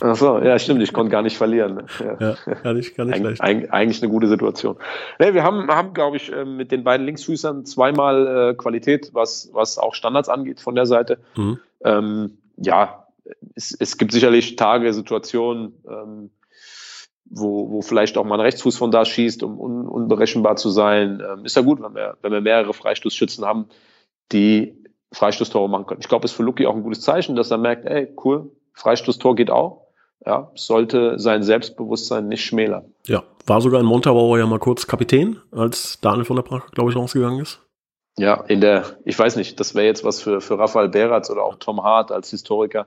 Ach 0.00 0.16
so, 0.16 0.38
ja, 0.38 0.58
stimmt, 0.58 0.82
ich 0.82 0.92
konnte 0.92 1.10
gar 1.10 1.22
nicht 1.22 1.36
verlieren. 1.36 1.82
Ja, 2.00 2.36
ja 2.46 2.54
gar 2.62 2.74
nicht, 2.74 2.96
gar 2.96 3.04
nicht 3.04 3.14
Eig 3.14 3.20
schlecht. 3.20 3.42
Eig 3.42 3.72
eigentlich 3.72 4.02
eine 4.02 4.10
gute 4.10 4.28
Situation. 4.28 4.76
Nee, 5.18 5.34
wir 5.34 5.42
haben, 5.42 5.68
haben 5.68 5.94
glaube 5.94 6.16
ich, 6.16 6.32
ähm, 6.32 6.56
mit 6.56 6.72
den 6.72 6.84
beiden 6.84 7.06
Linksfüßern 7.06 7.64
zweimal 7.64 8.50
äh, 8.50 8.54
Qualität, 8.54 9.10
was, 9.12 9.50
was 9.52 9.78
auch 9.78 9.94
Standards 9.94 10.28
angeht 10.28 10.60
von 10.60 10.74
der 10.74 10.86
Seite. 10.86 11.18
Mhm. 11.36 11.58
Ähm, 11.84 12.38
ja, 12.56 13.06
es, 13.54 13.76
es 13.78 13.96
gibt 13.96 14.12
sicherlich 14.12 14.56
Tage, 14.56 14.92
Situationen, 14.92 15.74
ähm, 15.88 16.30
wo, 17.30 17.70
wo 17.70 17.80
vielleicht 17.80 18.18
auch 18.18 18.24
mal 18.24 18.34
ein 18.34 18.40
Rechtsfuß 18.40 18.76
von 18.76 18.90
da 18.90 19.04
schießt, 19.04 19.42
um 19.42 19.58
un, 19.58 19.86
unberechenbar 19.86 20.56
zu 20.56 20.68
sein. 20.68 21.22
Ähm, 21.26 21.44
ist 21.44 21.56
ja 21.56 21.62
gut, 21.62 21.80
wenn 21.80 21.94
wir, 21.94 22.16
wenn 22.22 22.32
wir 22.32 22.40
mehrere 22.40 22.74
Freistoßschützen 22.74 23.44
haben, 23.44 23.66
die 24.32 24.76
Freistoßtore 25.12 25.68
machen 25.68 25.86
können. 25.86 26.00
Ich 26.00 26.08
glaube, 26.08 26.24
es 26.24 26.32
ist 26.32 26.36
für 26.36 26.42
Luki 26.42 26.66
auch 26.66 26.74
ein 26.74 26.82
gutes 26.82 27.00
Zeichen, 27.00 27.36
dass 27.36 27.50
er 27.50 27.58
merkt, 27.58 27.86
ey, 27.86 28.12
cool, 28.24 28.50
Freistoßtor 28.74 29.34
geht 29.36 29.50
auch. 29.50 29.86
Ja, 30.26 30.50
sollte 30.54 31.18
sein 31.18 31.42
Selbstbewusstsein 31.42 32.28
nicht 32.28 32.44
schmälern. 32.44 32.92
Ja, 33.06 33.22
war 33.46 33.62
sogar 33.62 33.80
in 33.80 33.86
Montabaur 33.86 34.38
ja 34.38 34.46
mal 34.46 34.58
kurz 34.58 34.86
Kapitän, 34.86 35.38
als 35.50 35.98
Daniel 36.00 36.26
von 36.26 36.36
der 36.36 36.42
Pracht, 36.42 36.72
glaube 36.72 36.90
ich, 36.90 36.96
rausgegangen 36.96 37.40
ist. 37.40 37.60
Ja, 38.18 38.34
in 38.48 38.60
der, 38.60 38.98
ich 39.06 39.18
weiß 39.18 39.36
nicht, 39.36 39.58
das 39.60 39.74
wäre 39.74 39.86
jetzt 39.86 40.04
was 40.04 40.20
für, 40.20 40.42
für 40.42 40.58
Raphael 40.58 40.90
Beratz 40.90 41.30
oder 41.30 41.42
auch 41.42 41.54
Tom 41.54 41.82
Hart 41.82 42.12
als 42.12 42.30
Historiker. 42.30 42.86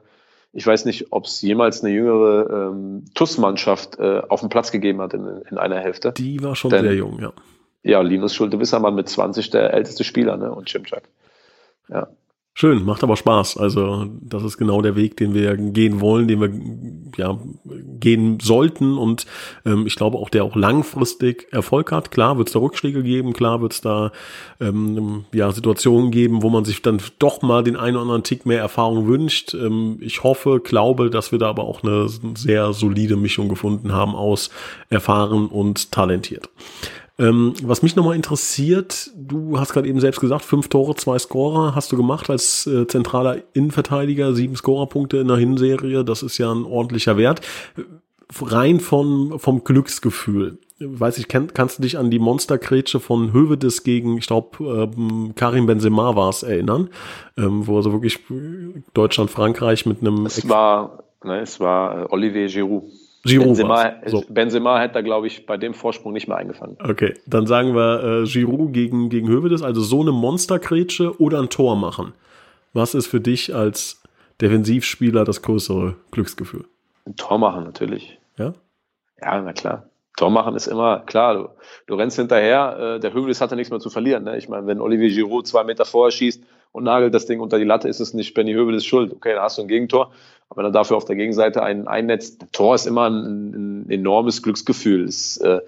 Ich 0.56 0.66
weiß 0.68 0.86
nicht, 0.86 1.12
ob 1.12 1.26
es 1.26 1.42
jemals 1.42 1.84
eine 1.84 1.92
jüngere 1.94 2.70
ähm, 2.72 3.06
TUS-Mannschaft 3.16 3.98
äh, 4.00 4.22
auf 4.30 4.42
dem 4.42 4.50
Platz 4.50 4.72
gegeben 4.72 5.02
hat 5.02 5.16
in, 5.16 5.42
in 5.50 5.58
einer 5.58 5.80
Hälfte. 5.80 6.14
Die 6.14 6.42
war 6.44 6.56
schon 6.56 6.70
Denn, 6.70 6.84
sehr 6.84 6.94
jung, 6.94 7.20
ja. 7.20 7.34
Ja, 7.82 8.02
Linus 8.02 8.36
Schulte-Wissermann 8.36 8.94
mit 8.96 9.10
20 9.10 9.50
der 9.50 9.74
älteste 9.74 10.04
Spieler, 10.04 10.38
ne? 10.38 10.54
Und 10.54 10.68
Chimchak. 10.68 11.04
Ja. 11.90 12.08
Schön, 12.56 12.86
macht 12.86 13.04
aber 13.04 13.18
Spaß. 13.18 13.58
Also 13.58 14.06
das 14.22 14.44
ist 14.44 14.60
genau 14.60 14.84
der 14.84 14.96
Weg, 14.96 15.18
den 15.18 15.34
wir 15.34 15.58
gehen 15.58 16.02
wollen, 16.02 16.28
den 16.28 16.40
wir 16.40 16.52
ja 17.18 17.40
gehen 18.00 18.40
sollten 18.40 19.00
und 19.00 19.26
ähm, 19.66 19.88
ich 19.88 19.96
glaube 19.96 20.20
auch, 20.20 20.30
der 20.30 20.44
auch 20.44 20.56
langfristig 20.56 21.48
Erfolg 21.52 21.92
hat. 21.92 22.12
Klar 22.12 22.38
wird 22.38 22.50
es 22.50 22.54
da 22.54 22.60
Rückschläge 22.60 23.02
geben, 23.02 23.34
klar 23.34 23.62
wird 23.62 23.74
es 23.74 23.82
da 23.82 24.12
ähm, 24.60 25.26
ja 25.34 25.52
Situationen 25.52 26.12
geben, 26.12 26.44
wo 26.44 26.52
man 26.52 26.64
sich 26.64 26.84
dann 26.84 27.02
doch 27.18 27.42
mal 27.42 27.64
den 27.64 27.76
einen 27.76 27.96
oder 27.96 28.04
anderen 28.04 28.24
Tick 28.24 28.46
mehr 28.46 28.60
Erfahrung 28.60 29.08
wünscht. 29.08 29.56
Ähm, 29.56 29.98
ich 30.00 30.22
hoffe, 30.22 30.62
glaube, 30.64 31.10
dass 31.10 31.32
wir 31.32 31.40
da 31.40 31.50
aber 31.50 31.64
auch 31.64 31.84
eine 31.84 32.08
sehr 32.36 32.74
solide 32.74 33.16
Mischung 33.16 33.50
gefunden 33.50 33.94
haben 33.94 34.14
aus 34.14 34.52
erfahren 34.90 35.48
und 35.48 35.92
talentiert. 35.92 36.50
Ähm, 37.24 37.54
was 37.64 37.82
mich 37.82 37.96
nochmal 37.96 38.18
interessiert, 38.18 39.12
du 39.16 39.58
hast 39.58 39.72
gerade 39.72 39.88
eben 39.88 40.02
selbst 40.02 40.20
gesagt, 40.20 40.44
fünf 40.44 40.68
Tore, 40.68 40.96
zwei 40.96 41.18
Scorer 41.18 41.74
hast 41.74 41.92
du 41.92 41.98
gemacht 41.98 42.30
als 42.30 42.68
äh, 42.68 42.86
zentraler 42.86 43.38
Innenverteidiger, 43.54 44.34
sieben 44.34 44.58
Scorerpunkte 44.58 45.18
in 45.18 45.30
der 45.30 45.38
Hinserie, 45.38 46.04
das 46.04 46.22
ist 46.22 46.38
ja 46.38 46.52
ein 46.52 46.66
ordentlicher 46.66 47.16
Wert. 47.16 47.40
Rein 48.42 48.82
von, 48.82 49.40
vom 49.40 49.64
Glücksgefühl. 49.64 50.58
Weiß 50.80 51.18
ich, 51.18 51.30
kann, 51.30 51.54
kannst 51.54 51.78
du 51.78 51.84
dich 51.84 51.98
an 51.98 52.12
die 52.12 52.20
Monsterkretsche 52.20 53.00
von 53.00 53.32
Hövedes 53.32 53.84
gegen, 53.84 54.18
ich 54.18 54.28
glaube, 54.28 54.92
ähm, 54.98 55.34
Karim 55.36 55.66
Benzema 55.66 56.18
war 56.18 56.30
es, 56.30 56.44
erinnern? 56.44 56.90
Ähm, 57.38 57.68
wo 57.68 57.78
also 57.78 57.94
wirklich 57.94 58.20
Deutschland, 58.94 59.32
Frankreich 59.32 59.86
mit 59.86 60.02
einem... 60.02 60.26
Es 60.26 60.50
war, 60.50 61.04
ne, 61.24 61.40
es 61.40 61.62
war 61.62 62.02
äh, 62.02 62.06
Olivier 62.10 62.48
Giroud. 62.48 62.84
Giroud 63.26 63.48
Benzema, 63.48 63.94
so. 64.06 64.24
Benzema 64.28 64.80
hätte 64.80 64.96
da, 64.96 65.02
glaube 65.02 65.28
ich, 65.28 65.46
bei 65.46 65.58
dem 65.58 65.74
Vorsprung 65.74 66.12
nicht 66.12 66.28
mehr 66.28 66.38
eingefangen. 66.38 66.78
Okay, 66.84 67.14
dann 67.26 67.48
sagen 67.48 67.74
wir 67.74 68.24
äh, 68.24 68.24
Giroud 68.26 68.74
gegen, 68.74 69.10
gegen 69.10 69.30
Hövedes, 69.30 69.62
also 69.62 69.82
so 69.82 70.02
eine 70.02 70.12
Monsterkretsche 70.12 71.20
oder 71.22 71.40
ein 71.40 71.50
Tor 71.50 71.78
machen. 71.78 72.14
Was 72.74 72.96
ist 72.96 73.08
für 73.08 73.22
dich 73.22 73.56
als 73.56 74.02
Defensivspieler 74.42 75.24
das 75.24 75.42
größere 75.42 75.96
Glücksgefühl? 76.12 76.66
Ein 77.06 77.16
Tor 77.16 77.38
machen, 77.38 77.64
natürlich. 77.64 78.20
Ja? 78.38 78.54
Ja, 79.22 79.42
na 79.42 79.54
klar. 79.54 79.90
Tor 80.18 80.30
machen 80.30 80.56
ist 80.56 80.68
immer 80.68 81.00
klar. 81.00 81.34
Du, 81.34 81.50
du 81.88 81.96
rennst 81.96 82.18
hinterher. 82.18 82.96
Äh, 82.98 83.00
der 83.00 83.14
Hövedes 83.14 83.40
hat 83.40 83.52
ja 83.52 83.56
nichts 83.56 83.72
mehr 83.72 83.80
zu 83.80 83.90
verlieren. 83.90 84.26
Ne? 84.26 84.38
Ich 84.38 84.50
meine, 84.50 84.68
wenn 84.68 84.82
Olivier 84.82 85.10
Giroud 85.10 85.48
zwei 85.48 85.64
Meter 85.64 85.86
vorher 85.86 86.12
schießt 86.12 86.44
und 86.74 86.84
nagelt 86.84 87.14
das 87.14 87.28
Ding 87.28 87.40
unter 87.40 87.60
die 87.60 87.64
Latte, 87.64 87.88
ist 87.88 88.02
es 88.02 88.14
nicht 88.14 88.34
Benny 88.34 88.54
Hövedes 88.54 88.84
Schuld. 88.84 89.14
Okay, 89.14 89.34
dann 89.34 89.44
hast 89.44 89.58
du 89.58 89.62
ein 89.62 89.68
Gegentor. 89.68 90.12
Aber 90.50 90.60
wenn 90.60 90.66
er 90.66 90.72
dafür 90.72 90.98
auf 90.98 91.06
der 91.06 91.16
Gegenseite 91.16 91.64
ein 91.64 91.88
einnetzt, 91.88 92.48
Tor 92.52 92.76
ist 92.76 92.88
immer 92.88 93.10
ein, 93.10 93.86
ein 93.86 93.90
enormes 93.90 94.42
Glücksgefühl. 94.42 95.06
Es, 95.06 95.38
äh, 95.38 95.62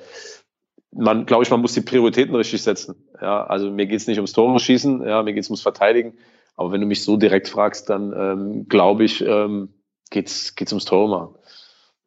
man, 0.91 1.25
glaube 1.25 1.43
ich, 1.43 1.51
man 1.51 1.61
muss 1.61 1.73
die 1.73 1.81
Prioritäten 1.81 2.35
richtig 2.35 2.63
setzen. 2.63 2.95
Ja, 3.21 3.45
also 3.45 3.71
mir 3.71 3.85
geht's 3.85 4.07
nicht 4.07 4.17
ums 4.17 4.33
Tore 4.33 4.59
schießen, 4.59 5.07
ja, 5.07 5.21
mir 5.21 5.33
geht's 5.33 5.49
ums 5.49 5.61
Verteidigen. 5.61 6.17
Aber 6.55 6.71
wenn 6.71 6.81
du 6.81 6.87
mich 6.87 7.03
so 7.03 7.17
direkt 7.17 7.49
fragst, 7.49 7.89
dann 7.89 8.13
ähm, 8.17 8.67
glaube 8.67 9.03
ich, 9.03 9.21
ähm, 9.21 9.69
geht's 10.09 10.55
geht's 10.55 10.71
ums 10.71 10.85
Tore 10.85 11.09
machen. 11.09 11.35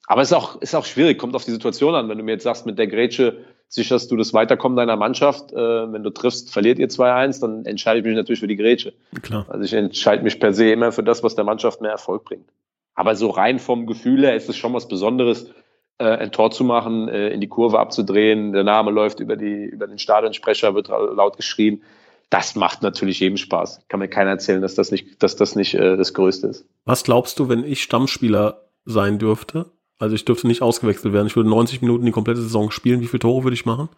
Aber 0.09 0.23
es 0.23 0.31
ist 0.31 0.37
auch, 0.37 0.61
ist 0.61 0.75
auch 0.75 0.87
schwierig, 0.87 1.19
kommt 1.19 1.37
auf 1.37 1.45
die 1.45 1.51
Situation 1.53 1.95
an. 1.95 2.09
Wenn 2.09 2.19
du 2.19 2.25
mir 2.25 2.33
jetzt 2.33 2.45
sagst, 2.45 2.67
mit 2.67 2.79
der 2.79 2.89
Grätsche 2.89 3.45
sicherst 3.69 4.11
du 4.11 4.17
das 4.17 4.33
Weiterkommen 4.33 4.77
deiner 4.77 4.97
Mannschaft. 4.97 5.53
Äh, 5.53 5.93
wenn 5.93 6.03
du 6.03 6.11
triffst, 6.11 6.53
verliert 6.53 6.79
ihr 6.79 6.89
2-1, 6.89 7.41
dann 7.41 7.65
entscheide 7.67 8.01
ich 8.01 8.05
mich 8.05 8.17
natürlich 8.17 8.41
für 8.41 8.49
die 8.49 8.57
Grätsche. 8.57 8.95
Klar. 9.23 9.47
Also 9.49 9.65
ich 9.65 9.73
entscheide 9.73 10.23
mich 10.23 10.41
per 10.41 10.53
se 10.53 10.71
immer 10.71 10.93
für 10.93 11.03
das, 11.03 11.23
was 11.23 11.35
der 11.35 11.45
Mannschaft 11.45 11.81
mehr 11.81 11.91
Erfolg 11.91 12.25
bringt. 12.25 12.49
Aber 12.95 13.15
so 13.15 13.31
rein 13.31 13.59
vom 13.59 13.87
Gefühl 13.87 14.25
her 14.25 14.35
ist 14.35 14.49
es 14.49 14.57
schon 14.57 14.75
was 14.75 14.89
Besonderes, 14.89 15.51
äh, 15.99 16.05
ein 16.05 16.33
Tor 16.33 16.51
zu 16.51 16.65
machen, 16.65 17.09
äh, 17.09 17.29
in 17.29 17.41
die 17.41 17.49
Kurve 17.49 17.79
abzudrehen. 17.79 18.53
Der 18.53 18.65
Name 18.65 18.91
läuft 18.91 19.21
über, 19.21 19.37
die, 19.37 19.65
über 19.65 19.87
den 19.87 19.99
Stadionsprecher, 19.99 20.75
wird 20.75 20.89
laut 20.89 21.37
geschrien. 21.37 21.83
Das 22.31 22.57
macht 22.57 22.83
natürlich 22.83 23.21
jedem 23.21 23.37
Spaß. 23.37 23.83
Kann 23.89 24.01
mir 24.01 24.09
keiner 24.09 24.31
erzählen, 24.31 24.61
dass 24.61 24.75
das 24.75 24.91
nicht, 24.91 25.23
dass 25.23 25.37
das, 25.37 25.57
nicht 25.57 25.75
äh, 25.75 25.97
das 25.97 26.13
Größte 26.15 26.49
ist. 26.49 26.67
Was 26.85 27.05
glaubst 27.05 27.39
du, 27.39 27.49
wenn 27.49 27.65
ich 27.65 27.83
Stammspieler 27.83 28.69
sein 28.85 29.19
dürfte? 29.19 29.67
Also 29.99 30.15
ich 30.15 30.25
dürfte 30.25 30.47
nicht 30.47 30.63
ausgewechselt 30.63 31.13
werden. 31.13 31.27
Ich 31.27 31.37
würde 31.37 31.51
90 31.51 31.83
Minuten 31.83 32.05
die 32.05 32.13
komplette 32.13 32.41
Saison 32.41 32.71
spielen. 32.71 33.01
Wie 33.01 33.07
viele 33.07 33.21
Tore 33.21 33.45
würde 33.45 33.55
ich 33.55 33.67
machen? 33.67 33.89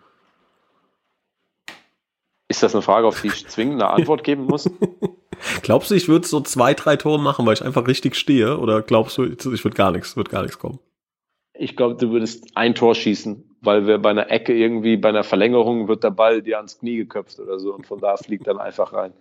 Ist 2.48 2.62
das 2.62 2.74
eine 2.74 2.82
Frage, 2.82 3.06
auf 3.06 3.20
die 3.20 3.28
ich 3.28 3.46
zwingend 3.46 3.80
eine 3.80 3.92
Antwort 3.92 4.24
geben 4.24 4.46
muss? 4.46 4.68
glaubst 5.62 5.90
du, 5.90 5.94
ich 5.94 6.08
würde 6.08 6.26
so 6.26 6.40
zwei, 6.40 6.74
drei 6.74 6.96
Tore 6.96 7.20
machen, 7.20 7.46
weil 7.46 7.54
ich 7.54 7.62
einfach 7.62 7.86
richtig 7.86 8.16
stehe? 8.16 8.58
Oder 8.58 8.82
glaubst 8.82 9.18
du, 9.18 9.24
ich 9.24 9.64
würde 9.64 9.76
gar 9.76 9.92
nichts, 9.92 10.16
wird 10.16 10.30
gar 10.30 10.42
nichts 10.42 10.58
kommen? 10.58 10.80
Ich 11.54 11.76
glaube, 11.76 11.94
du 11.96 12.10
würdest 12.10 12.56
ein 12.56 12.74
Tor 12.74 12.94
schießen, 12.94 13.56
weil 13.60 13.86
wir 13.86 13.98
bei 13.98 14.10
einer 14.10 14.30
Ecke 14.30 14.54
irgendwie, 14.54 14.96
bei 14.96 15.10
einer 15.10 15.22
Verlängerung 15.22 15.88
wird 15.88 16.02
der 16.02 16.10
Ball 16.10 16.42
dir 16.42 16.56
ans 16.56 16.78
Knie 16.78 16.96
geköpft 16.96 17.38
oder 17.38 17.58
so 17.58 17.74
und 17.74 17.86
von 17.86 18.00
da 18.00 18.16
fliegt 18.16 18.46
dann 18.46 18.58
einfach 18.58 18.94
rein. 18.94 19.12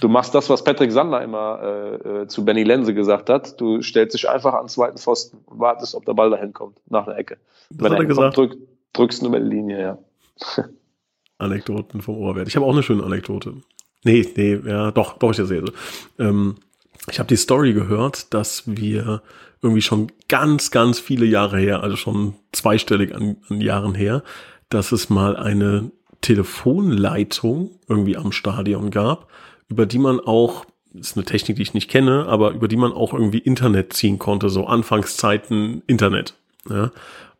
Du 0.00 0.08
machst 0.08 0.34
das, 0.34 0.48
was 0.48 0.64
Patrick 0.64 0.90
Sander 0.90 1.22
immer 1.22 1.60
äh, 1.62 2.22
äh, 2.22 2.26
zu 2.26 2.44
Benny 2.44 2.62
Lense 2.62 2.94
gesagt 2.94 3.28
hat. 3.28 3.60
Du 3.60 3.82
stellst 3.82 4.14
dich 4.14 4.28
einfach 4.28 4.54
an 4.54 4.64
den 4.64 4.68
zweiten 4.68 4.98
Pfosten 4.98 5.38
und 5.46 5.58
wartest, 5.58 5.94
ob 5.94 6.04
der 6.04 6.14
Ball 6.14 6.30
dahin 6.30 6.52
kommt, 6.52 6.78
nach 6.88 7.06
einer 7.06 7.18
Ecke. 7.18 7.36
Das 7.70 7.90
Wenn 7.90 7.92
er 7.92 8.04
gesagt. 8.04 8.34
Kommt, 8.34 8.52
drück, 8.52 8.62
drückst 8.94 9.22
du 9.22 9.26
über 9.26 9.40
die 9.40 9.48
Linie, 9.48 9.80
ja. 9.80 9.98
Anekdoten 11.38 12.00
vom 12.00 12.16
Ohrwert. 12.16 12.48
Ich 12.48 12.56
habe 12.56 12.64
auch 12.64 12.72
eine 12.72 12.82
schöne 12.82 13.02
Anekdote. 13.02 13.54
Nee, 14.04 14.26
nee, 14.36 14.60
ja, 14.64 14.90
doch, 14.90 15.18
doch, 15.18 15.30
ich 15.30 15.38
erzähle. 15.38 15.72
Ähm, 16.18 16.56
ich 17.10 17.18
habe 17.18 17.28
die 17.28 17.36
Story 17.36 17.72
gehört, 17.72 18.32
dass 18.32 18.64
wir 18.66 19.22
irgendwie 19.60 19.82
schon 19.82 20.10
ganz, 20.28 20.70
ganz 20.70 20.98
viele 20.98 21.26
Jahre 21.26 21.58
her, 21.58 21.82
also 21.82 21.96
schon 21.96 22.34
zweistellig 22.52 23.14
an, 23.14 23.36
an 23.48 23.60
Jahren 23.60 23.94
her, 23.94 24.22
dass 24.68 24.92
es 24.92 25.10
mal 25.10 25.36
eine 25.36 25.90
Telefonleitung 26.20 27.70
irgendwie 27.88 28.16
am 28.16 28.32
Stadion 28.32 28.90
gab, 28.90 29.28
über 29.68 29.86
die 29.86 29.98
man 29.98 30.20
auch 30.20 30.66
ist 30.94 31.16
eine 31.16 31.24
Technik, 31.24 31.56
die 31.56 31.62
ich 31.62 31.74
nicht 31.74 31.90
kenne, 31.90 32.26
aber 32.26 32.50
über 32.50 32.68
die 32.68 32.76
man 32.76 32.92
auch 32.92 33.14
irgendwie 33.14 33.38
Internet 33.38 33.92
ziehen 33.92 34.18
konnte, 34.18 34.50
so 34.50 34.66
Anfangszeiten 34.66 35.82
Internet. 35.86 36.34
Ja. 36.68 36.92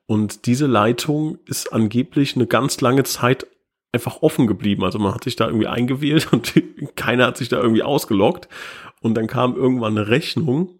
Und 0.06 0.46
diese 0.46 0.66
Leitung 0.66 1.38
ist 1.46 1.72
angeblich 1.72 2.34
eine 2.34 2.46
ganz 2.46 2.80
lange 2.80 3.04
Zeit 3.04 3.46
einfach 3.92 4.22
offen 4.22 4.46
geblieben. 4.46 4.84
Also 4.84 4.98
man 4.98 5.14
hat 5.14 5.24
sich 5.24 5.36
da 5.36 5.46
irgendwie 5.46 5.66
eingewählt 5.66 6.32
und 6.32 6.52
keiner 6.96 7.26
hat 7.26 7.36
sich 7.36 7.48
da 7.48 7.60
irgendwie 7.60 7.82
ausgelockt. 7.82 8.48
Und 9.00 9.14
dann 9.14 9.26
kam 9.26 9.54
irgendwann 9.54 9.98
eine 9.98 10.08
Rechnung, 10.08 10.78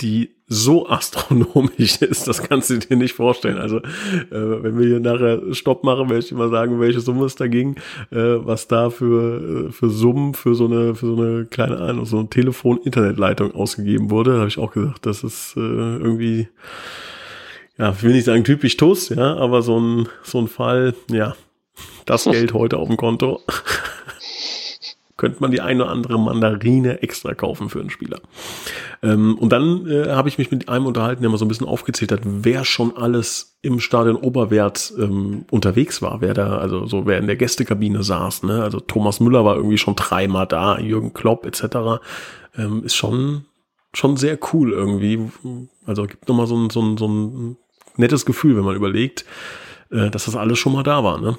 die 0.00 0.35
so 0.48 0.88
astronomisch 0.88 1.96
ist, 2.02 2.28
das 2.28 2.42
kannst 2.42 2.70
du 2.70 2.78
dir 2.78 2.96
nicht 2.96 3.14
vorstellen. 3.14 3.58
Also 3.58 3.78
äh, 3.78 3.82
wenn 4.30 4.78
wir 4.78 4.86
hier 4.86 5.00
nachher 5.00 5.40
Stopp 5.54 5.82
machen, 5.82 6.08
werde 6.08 6.24
ich 6.24 6.32
mal 6.32 6.50
sagen, 6.50 6.80
welche 6.80 7.00
Summe 7.00 7.26
es 7.26 7.34
da 7.34 7.48
ging, 7.48 7.76
äh, 8.10 8.16
was 8.16 8.68
da 8.68 8.90
für, 8.90 9.68
äh, 9.68 9.72
für 9.72 9.90
Summen 9.90 10.34
für 10.34 10.54
so 10.54 10.66
eine, 10.66 10.94
für 10.94 11.06
so 11.06 11.16
eine 11.20 11.46
kleine 11.46 11.78
Ahnung, 11.78 12.06
so 12.06 12.18
eine 12.18 12.28
Telefon-Internetleitung 12.28 13.54
ausgegeben 13.54 14.10
wurde. 14.10 14.32
Da 14.32 14.38
habe 14.38 14.48
ich 14.48 14.58
auch 14.58 14.72
gesagt, 14.72 15.04
das 15.04 15.24
ist 15.24 15.56
äh, 15.56 15.60
irgendwie, 15.60 16.48
ja, 17.78 17.90
ich 17.90 18.02
will 18.02 18.12
nicht 18.12 18.24
sagen 18.24 18.44
typisch 18.44 18.76
TUS, 18.76 19.08
ja, 19.08 19.36
aber 19.36 19.62
so 19.62 19.80
ein, 19.80 20.08
so 20.22 20.38
ein 20.38 20.48
Fall, 20.48 20.94
ja, 21.10 21.34
das 22.04 22.24
Geld 22.30 22.54
heute 22.54 22.76
auf 22.78 22.86
dem 22.86 22.96
Konto 22.96 23.40
könnte 25.16 25.40
man 25.40 25.50
die 25.50 25.60
eine 25.60 25.84
oder 25.84 25.92
andere 25.92 26.18
Mandarine 26.18 27.02
extra 27.02 27.34
kaufen 27.34 27.70
für 27.70 27.80
einen 27.80 27.90
Spieler. 27.90 28.20
Ähm, 29.02 29.36
und 29.38 29.50
dann 29.50 29.86
äh, 29.86 30.10
habe 30.10 30.28
ich 30.28 30.38
mich 30.38 30.50
mit 30.50 30.68
einem 30.68 30.86
unterhalten, 30.86 31.22
der 31.22 31.30
mal 31.30 31.38
so 31.38 31.44
ein 31.44 31.48
bisschen 31.48 31.66
aufgezählt 31.66 32.12
hat, 32.12 32.20
wer 32.24 32.64
schon 32.64 32.96
alles 32.96 33.58
im 33.62 33.80
Stadion 33.80 34.16
Oberwert 34.16 34.92
ähm, 34.98 35.46
unterwegs 35.50 36.02
war, 36.02 36.20
wer 36.20 36.34
da, 36.34 36.58
also 36.58 36.86
so 36.86 37.06
wer 37.06 37.18
in 37.18 37.26
der 37.26 37.36
Gästekabine 37.36 38.02
saß. 38.02 38.42
Ne? 38.42 38.62
Also 38.62 38.80
Thomas 38.80 39.20
Müller 39.20 39.44
war 39.44 39.56
irgendwie 39.56 39.78
schon 39.78 39.96
dreimal 39.96 40.46
da, 40.46 40.78
Jürgen 40.78 41.14
Klopp 41.14 41.46
etc. 41.46 42.02
Ähm, 42.56 42.84
ist 42.84 42.94
schon 42.94 43.46
schon 43.96 44.16
sehr 44.16 44.38
cool 44.52 44.72
irgendwie. 44.72 45.30
Also 45.86 46.04
gibt 46.04 46.28
nochmal 46.28 46.46
so 46.46 46.56
ein, 46.56 46.70
so, 46.70 46.82
ein, 46.82 46.96
so 46.98 47.08
ein 47.08 47.56
nettes 47.96 48.26
Gefühl, 48.26 48.56
wenn 48.56 48.64
man 48.64 48.76
überlegt, 48.76 49.24
äh, 49.90 50.10
dass 50.10 50.26
das 50.26 50.36
alles 50.36 50.58
schon 50.58 50.72
mal 50.72 50.82
da 50.82 51.02
war. 51.02 51.18
Ne? 51.18 51.38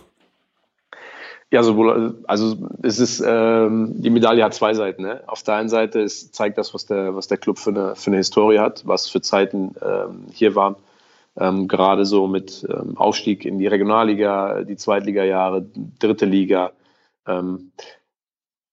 Ja, 1.49 1.63
sowohl, 1.63 2.19
also 2.27 2.57
es 2.83 2.99
ist, 2.99 3.23
ähm, 3.25 3.93
die 4.01 4.10
Medaille 4.10 4.43
hat 4.43 4.53
zwei 4.53 4.73
Seiten. 4.73 5.03
Ne? 5.03 5.23
Auf 5.27 5.43
der 5.43 5.55
einen 5.55 5.69
Seite 5.69 6.01
ist, 6.01 6.36
zeigt 6.36 6.57
das, 6.57 6.73
was 6.73 6.86
der, 6.86 7.15
was 7.15 7.27
der 7.27 7.38
Club 7.38 7.57
für 7.57 7.69
eine, 7.69 7.95
für 7.95 8.07
eine 8.07 8.17
Historie 8.17 8.60
hat, 8.60 8.86
was 8.86 9.10
für 9.10 9.21
Zeiten 9.21 9.73
ähm, 9.81 10.25
hier 10.33 10.55
waren. 10.55 10.75
Ähm, 11.38 11.69
gerade 11.69 12.03
so 12.05 12.27
mit 12.27 12.67
ähm, 12.69 12.97
Aufstieg 12.97 13.45
in 13.45 13.60
die 13.60 13.67
Regionalliga, 13.67 14.63
die 14.63 14.75
Zweitliga-Jahre, 14.75 15.65
dritte 15.99 16.25
Liga. 16.25 16.73
Ähm, 17.25 17.71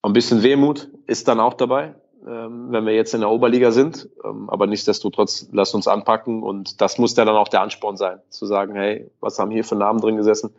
ein 0.02 0.12
bisschen 0.12 0.42
Wehmut 0.42 0.88
ist 1.06 1.28
dann 1.28 1.38
auch 1.38 1.54
dabei, 1.54 1.94
ähm, 2.26 2.72
wenn 2.72 2.86
wir 2.86 2.94
jetzt 2.94 3.14
in 3.14 3.20
der 3.20 3.30
Oberliga 3.30 3.70
sind. 3.70 4.08
Ähm, 4.24 4.50
aber 4.50 4.66
nichtsdestotrotz, 4.66 5.48
lasst 5.52 5.76
uns 5.76 5.86
anpacken 5.86 6.42
und 6.42 6.80
das 6.80 6.98
muss 6.98 7.14
ja 7.16 7.24
dann 7.24 7.36
auch 7.36 7.48
der 7.48 7.60
Ansporn 7.60 7.96
sein, 7.96 8.18
zu 8.30 8.46
sagen, 8.46 8.74
hey, 8.74 9.08
was 9.20 9.38
haben 9.38 9.52
hier 9.52 9.62
für 9.62 9.76
Namen 9.76 10.00
drin 10.00 10.16
gesessen? 10.16 10.50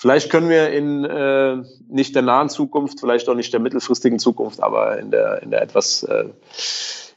Vielleicht 0.00 0.30
können 0.30 0.48
wir 0.48 0.70
in 0.70 1.04
äh, 1.04 1.62
nicht 1.90 2.14
der 2.14 2.22
nahen 2.22 2.48
Zukunft, 2.48 3.00
vielleicht 3.00 3.28
auch 3.28 3.34
nicht 3.34 3.52
der 3.52 3.60
mittelfristigen 3.60 4.18
Zukunft, 4.18 4.62
aber 4.62 4.98
in 4.98 5.10
der, 5.10 5.42
in 5.42 5.50
der 5.50 5.60
etwas 5.60 6.04
äh, 6.04 6.24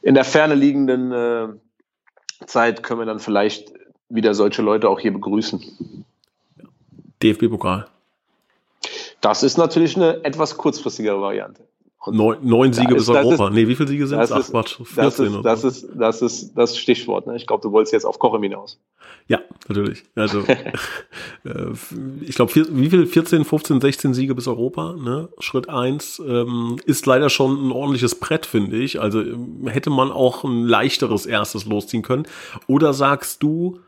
in 0.02 0.14
der 0.14 0.24
Ferne 0.24 0.54
liegenden 0.54 1.10
äh, 1.10 1.48
Zeit 2.44 2.82
können 2.82 3.00
wir 3.00 3.06
dann 3.06 3.20
vielleicht 3.20 3.72
wieder 4.10 4.34
solche 4.34 4.60
Leute 4.60 4.90
auch 4.90 5.00
hier 5.00 5.14
begrüßen. 5.14 6.04
DFB-Pokal. 7.22 7.86
Das 9.22 9.42
ist 9.42 9.56
natürlich 9.56 9.96
eine 9.96 10.22
etwas 10.22 10.58
kurzfristigere 10.58 11.22
Variante. 11.22 11.66
Neun, 12.06 12.36
neun 12.42 12.74
Siege 12.74 12.94
bis 12.96 13.08
Europa. 13.08 13.48
nee, 13.48 13.66
wie 13.66 13.76
viele 13.76 13.88
Siege 13.88 14.06
sind 14.06 14.20
es? 14.20 14.30
Ach, 14.30 14.46
Quatsch, 14.46 14.78
14 14.84 15.42
das 15.42 15.64
ist, 15.64 15.86
das 15.86 15.86
ist, 15.86 15.88
das 15.94 16.20
ist 16.20 16.52
das 16.54 16.76
Stichwort. 16.76 17.26
Ne? 17.26 17.36
Ich 17.36 17.46
glaube, 17.46 17.62
du 17.62 17.72
wolltest 17.72 17.94
jetzt 17.94 18.04
auf 18.04 18.18
Koche 18.18 18.38
hinaus. 18.40 18.78
Natürlich. 19.68 20.04
Also, 20.14 20.40
äh, 21.44 21.72
ich 22.20 22.34
glaube, 22.34 22.54
wie 22.54 22.90
viel? 22.90 23.06
14, 23.06 23.44
15, 23.44 23.80
16 23.80 24.14
Siege 24.14 24.34
bis 24.34 24.46
Europa. 24.46 24.94
Ne? 24.94 25.28
Schritt 25.38 25.68
eins 25.68 26.20
ähm, 26.26 26.76
ist 26.84 27.06
leider 27.06 27.30
schon 27.30 27.68
ein 27.68 27.72
ordentliches 27.72 28.14
Brett, 28.16 28.46
finde 28.46 28.76
ich. 28.76 29.00
Also 29.00 29.20
ähm, 29.20 29.66
hätte 29.66 29.90
man 29.90 30.10
auch 30.10 30.44
ein 30.44 30.64
leichteres 30.64 31.26
erstes 31.26 31.64
losziehen 31.64 32.02
können. 32.02 32.26
Oder 32.66 32.92
sagst 32.92 33.42
du, 33.42 33.80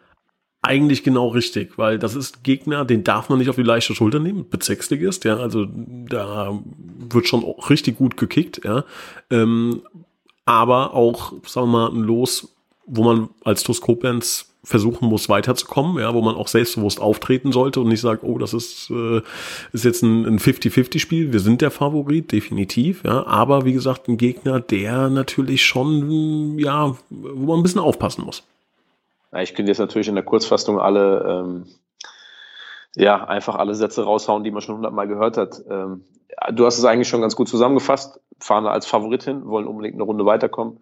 eigentlich 0.62 1.04
genau 1.04 1.28
richtig, 1.28 1.78
weil 1.78 1.98
das 1.98 2.16
ist 2.16 2.42
Gegner, 2.42 2.84
den 2.84 3.04
darf 3.04 3.28
man 3.28 3.38
nicht 3.38 3.48
auf 3.48 3.56
die 3.56 3.62
leichte 3.62 3.94
Schulter 3.94 4.18
nehmen, 4.18 4.48
Bezirksligist, 4.48 5.24
ja, 5.24 5.36
also 5.36 5.66
da 5.66 6.58
wird 7.08 7.28
schon 7.28 7.44
auch 7.44 7.70
richtig 7.70 7.98
gut 7.98 8.16
gekickt, 8.16 8.62
ja, 8.64 8.84
ähm, 9.30 9.82
aber 10.44 10.94
auch, 10.94 11.34
sagen 11.46 11.70
wir 11.70 11.88
mal, 11.88 11.90
ein 11.90 12.02
Los, 12.02 12.52
wo 12.86 13.04
man 13.04 13.28
als 13.44 13.62
TuS 13.62 13.80
Koblenz 13.80 14.55
versuchen 14.66 15.08
muss, 15.08 15.28
weiterzukommen, 15.28 16.02
ja, 16.02 16.12
wo 16.12 16.22
man 16.22 16.34
auch 16.34 16.48
selbstbewusst 16.48 17.00
auftreten 17.00 17.52
sollte 17.52 17.78
und 17.78 17.86
nicht 17.86 18.00
sagt, 18.00 18.24
oh, 18.24 18.36
das 18.36 18.52
ist, 18.52 18.90
äh, 18.90 19.22
ist 19.72 19.84
jetzt 19.84 20.02
ein, 20.02 20.24
ein 20.24 20.38
50-50-Spiel, 20.40 21.32
wir 21.32 21.38
sind 21.38 21.62
der 21.62 21.70
Favorit, 21.70 22.32
definitiv, 22.32 23.04
ja, 23.04 23.24
aber 23.28 23.64
wie 23.64 23.72
gesagt, 23.72 24.08
ein 24.08 24.16
Gegner, 24.16 24.58
der 24.58 25.08
natürlich 25.08 25.64
schon, 25.64 26.58
ja, 26.58 26.96
wo 27.10 27.46
man 27.46 27.60
ein 27.60 27.62
bisschen 27.62 27.80
aufpassen 27.80 28.24
muss. 28.24 28.42
Ja, 29.32 29.40
ich 29.40 29.54
könnte 29.54 29.70
jetzt 29.70 29.78
natürlich 29.78 30.08
in 30.08 30.16
der 30.16 30.24
Kurzfassung 30.24 30.80
alle, 30.80 31.24
ähm, 31.28 31.66
ja, 32.96 33.24
einfach 33.24 33.54
alle 33.54 33.76
Sätze 33.76 34.02
raushauen, 34.02 34.42
die 34.42 34.50
man 34.50 34.62
schon 34.62 34.74
hundertmal 34.74 35.06
gehört 35.06 35.36
hat. 35.36 35.62
Ähm, 35.70 36.02
du 36.52 36.66
hast 36.66 36.78
es 36.78 36.84
eigentlich 36.84 37.08
schon 37.08 37.20
ganz 37.20 37.36
gut 37.36 37.48
zusammengefasst. 37.48 38.18
Fahren 38.40 38.66
als 38.66 38.84
Favorit 38.84 39.22
hin, 39.22 39.46
wollen 39.46 39.68
unbedingt 39.68 39.94
eine 39.94 40.02
Runde 40.02 40.26
weiterkommen. 40.26 40.80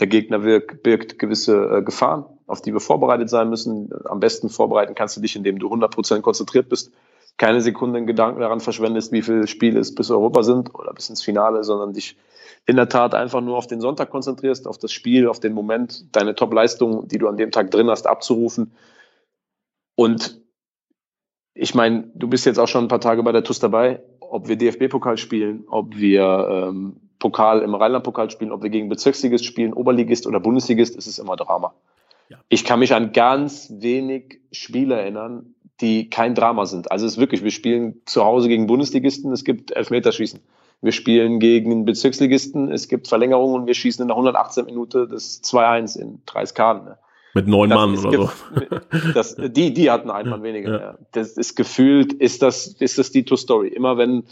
Der 0.00 0.08
Gegner 0.08 0.42
wirkt, 0.42 0.82
birgt 0.82 1.18
gewisse 1.20 1.78
äh, 1.78 1.82
Gefahren, 1.82 2.24
auf 2.50 2.60
die 2.60 2.72
wir 2.72 2.80
vorbereitet 2.80 3.30
sein 3.30 3.48
müssen. 3.48 3.90
Am 4.04 4.20
besten 4.20 4.48
vorbereiten 4.48 4.94
kannst 4.94 5.16
du 5.16 5.20
dich, 5.20 5.36
indem 5.36 5.58
du 5.58 5.68
100% 5.68 6.20
konzentriert 6.20 6.68
bist, 6.68 6.92
keine 7.36 7.60
Sekunde 7.60 7.98
in 7.98 8.06
Gedanken 8.06 8.40
daran 8.40 8.60
verschwendest, 8.60 9.12
wie 9.12 9.22
viele 9.22 9.46
Spiele 9.46 9.80
es 9.80 9.94
bis 9.94 10.10
Europa 10.10 10.42
sind 10.42 10.74
oder 10.74 10.92
bis 10.92 11.08
ins 11.08 11.22
Finale, 11.22 11.64
sondern 11.64 11.92
dich 11.92 12.16
in 12.66 12.76
der 12.76 12.88
Tat 12.88 13.14
einfach 13.14 13.40
nur 13.40 13.56
auf 13.56 13.66
den 13.66 13.80
Sonntag 13.80 14.10
konzentrierst, 14.10 14.66
auf 14.66 14.78
das 14.78 14.92
Spiel, 14.92 15.26
auf 15.28 15.40
den 15.40 15.54
Moment, 15.54 16.14
deine 16.14 16.34
Top-Leistung, 16.34 17.08
die 17.08 17.18
du 17.18 17.28
an 17.28 17.36
dem 17.36 17.50
Tag 17.50 17.70
drin 17.70 17.88
hast, 17.88 18.06
abzurufen. 18.06 18.72
Und 19.94 20.40
ich 21.54 21.74
meine, 21.74 22.10
du 22.14 22.28
bist 22.28 22.46
jetzt 22.46 22.58
auch 22.58 22.68
schon 22.68 22.84
ein 22.84 22.88
paar 22.88 23.00
Tage 23.00 23.22
bei 23.22 23.32
der 23.32 23.44
TUS 23.44 23.58
dabei, 23.58 24.02
ob 24.20 24.48
wir 24.48 24.56
DFB-Pokal 24.56 25.16
spielen, 25.16 25.64
ob 25.68 25.96
wir 25.96 26.48
ähm, 26.50 26.96
Pokal 27.18 27.62
im 27.62 27.74
Rheinland-Pokal 27.74 28.30
spielen, 28.30 28.52
ob 28.52 28.62
wir 28.62 28.70
gegen 28.70 28.88
Bezirksligist 28.88 29.44
spielen, 29.44 29.72
Oberligist 29.72 30.26
oder 30.26 30.40
Bundesligist, 30.40 30.96
ist 30.96 31.06
es 31.06 31.18
immer 31.18 31.36
Drama. 31.36 31.74
Ja. 32.30 32.38
Ich 32.48 32.64
kann 32.64 32.78
mich 32.78 32.94
an 32.94 33.12
ganz 33.12 33.72
wenig 33.78 34.40
Spiele 34.52 34.94
erinnern, 34.94 35.54
die 35.80 36.08
kein 36.10 36.34
Drama 36.34 36.66
sind. 36.66 36.90
Also 36.92 37.06
es 37.06 37.12
ist 37.12 37.18
wirklich, 37.18 37.42
wir 37.42 37.50
spielen 37.50 38.00
zu 38.04 38.24
Hause 38.24 38.48
gegen 38.48 38.66
Bundesligisten, 38.66 39.32
es 39.32 39.44
gibt 39.44 39.72
Elfmeterschießen. 39.72 40.40
Wir 40.82 40.92
spielen 40.92 41.40
gegen 41.40 41.84
Bezirksligisten, 41.84 42.70
es 42.70 42.88
gibt 42.88 43.08
Verlängerungen 43.08 43.62
und 43.62 43.66
wir 43.66 43.74
schießen 43.74 44.02
in 44.02 44.08
der 44.08 44.16
118 44.16 44.64
Minute 44.64 45.06
das 45.06 45.42
2-1 45.42 45.98
in 45.98 46.22
Dreiskahlen. 46.24 46.84
Ne? 46.84 46.98
Mit 47.34 47.48
neun 47.48 47.70
das 47.70 47.78
Mann 47.78 47.98
oder 47.98 48.12
so. 48.12 48.30
Das, 49.14 49.36
die, 49.36 49.72
die 49.72 49.90
hatten 49.90 50.10
einen 50.10 50.30
Mann 50.30 50.42
weniger. 50.42 50.70
Ja. 50.70 50.80
Ja. 50.80 50.98
Das 51.12 51.32
ist 51.32 51.54
gefühlt, 51.54 52.12
ist 52.12 52.42
das, 52.42 52.68
ist 52.68 52.98
das 52.98 53.10
die 53.10 53.24
Two-Story. 53.24 53.68
Immer 53.68 53.98
wenn 53.98 54.24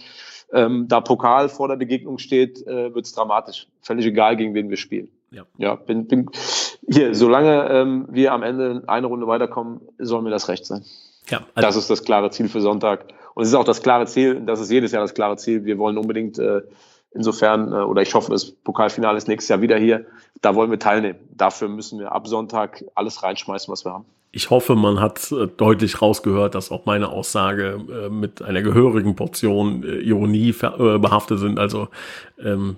ähm, 0.52 0.86
da 0.88 1.00
Pokal 1.00 1.48
vor 1.48 1.68
der 1.68 1.76
Begegnung 1.76 2.18
steht, 2.18 2.66
äh, 2.66 2.94
wird 2.94 3.06
es 3.06 3.12
dramatisch. 3.12 3.66
Völlig 3.82 4.06
egal, 4.06 4.36
gegen 4.36 4.54
wen 4.54 4.70
wir 4.70 4.76
spielen. 4.76 5.08
Ja, 5.30 5.44
ja 5.58 5.74
bin, 5.74 6.06
bin 6.06 6.30
hier, 6.90 7.14
solange 7.14 7.68
ähm, 7.70 8.06
wir 8.10 8.32
am 8.32 8.42
Ende 8.42 8.82
eine 8.86 9.06
Runde 9.06 9.26
weiterkommen, 9.26 9.80
soll 9.98 10.22
mir 10.22 10.30
das 10.30 10.48
recht 10.48 10.64
sein. 10.66 10.84
Ja, 11.28 11.42
also 11.54 11.68
das 11.68 11.76
ist 11.76 11.90
das 11.90 12.04
klare 12.04 12.30
Ziel 12.30 12.48
für 12.48 12.60
Sonntag. 12.60 13.06
Und 13.34 13.42
es 13.42 13.50
ist 13.50 13.54
auch 13.54 13.64
das 13.64 13.82
klare 13.82 14.06
Ziel, 14.06 14.40
das 14.46 14.60
ist 14.60 14.70
jedes 14.70 14.92
Jahr 14.92 15.02
das 15.02 15.14
klare 15.14 15.36
Ziel. 15.36 15.64
Wir 15.64 15.78
wollen 15.78 15.98
unbedingt 15.98 16.38
äh, 16.38 16.62
insofern, 17.12 17.72
äh, 17.72 17.76
oder 17.76 18.02
ich 18.02 18.14
hoffe, 18.14 18.30
das 18.30 18.50
Pokalfinale 18.50 19.18
ist 19.18 19.28
nächstes 19.28 19.48
Jahr 19.48 19.60
wieder 19.60 19.78
hier. 19.78 20.06
Da 20.40 20.54
wollen 20.54 20.70
wir 20.70 20.78
teilnehmen. 20.78 21.18
Dafür 21.30 21.68
müssen 21.68 21.98
wir 21.98 22.12
ab 22.12 22.26
Sonntag 22.26 22.84
alles 22.94 23.22
reinschmeißen, 23.22 23.70
was 23.70 23.84
wir 23.84 23.92
haben. 23.92 24.06
Ich 24.30 24.50
hoffe, 24.50 24.74
man 24.74 25.00
hat 25.00 25.32
äh, 25.32 25.46
deutlich 25.46 26.02
rausgehört, 26.02 26.54
dass 26.54 26.70
auch 26.70 26.84
meine 26.86 27.08
Aussage 27.10 27.80
äh, 27.90 28.08
mit 28.08 28.42
einer 28.42 28.62
gehörigen 28.62 29.16
Portion 29.16 29.82
äh, 29.84 30.00
Ironie 30.00 30.50
äh, 30.50 30.98
behaftet 30.98 31.38
sind. 31.38 31.58
Also 31.58 31.88
ähm, 32.42 32.76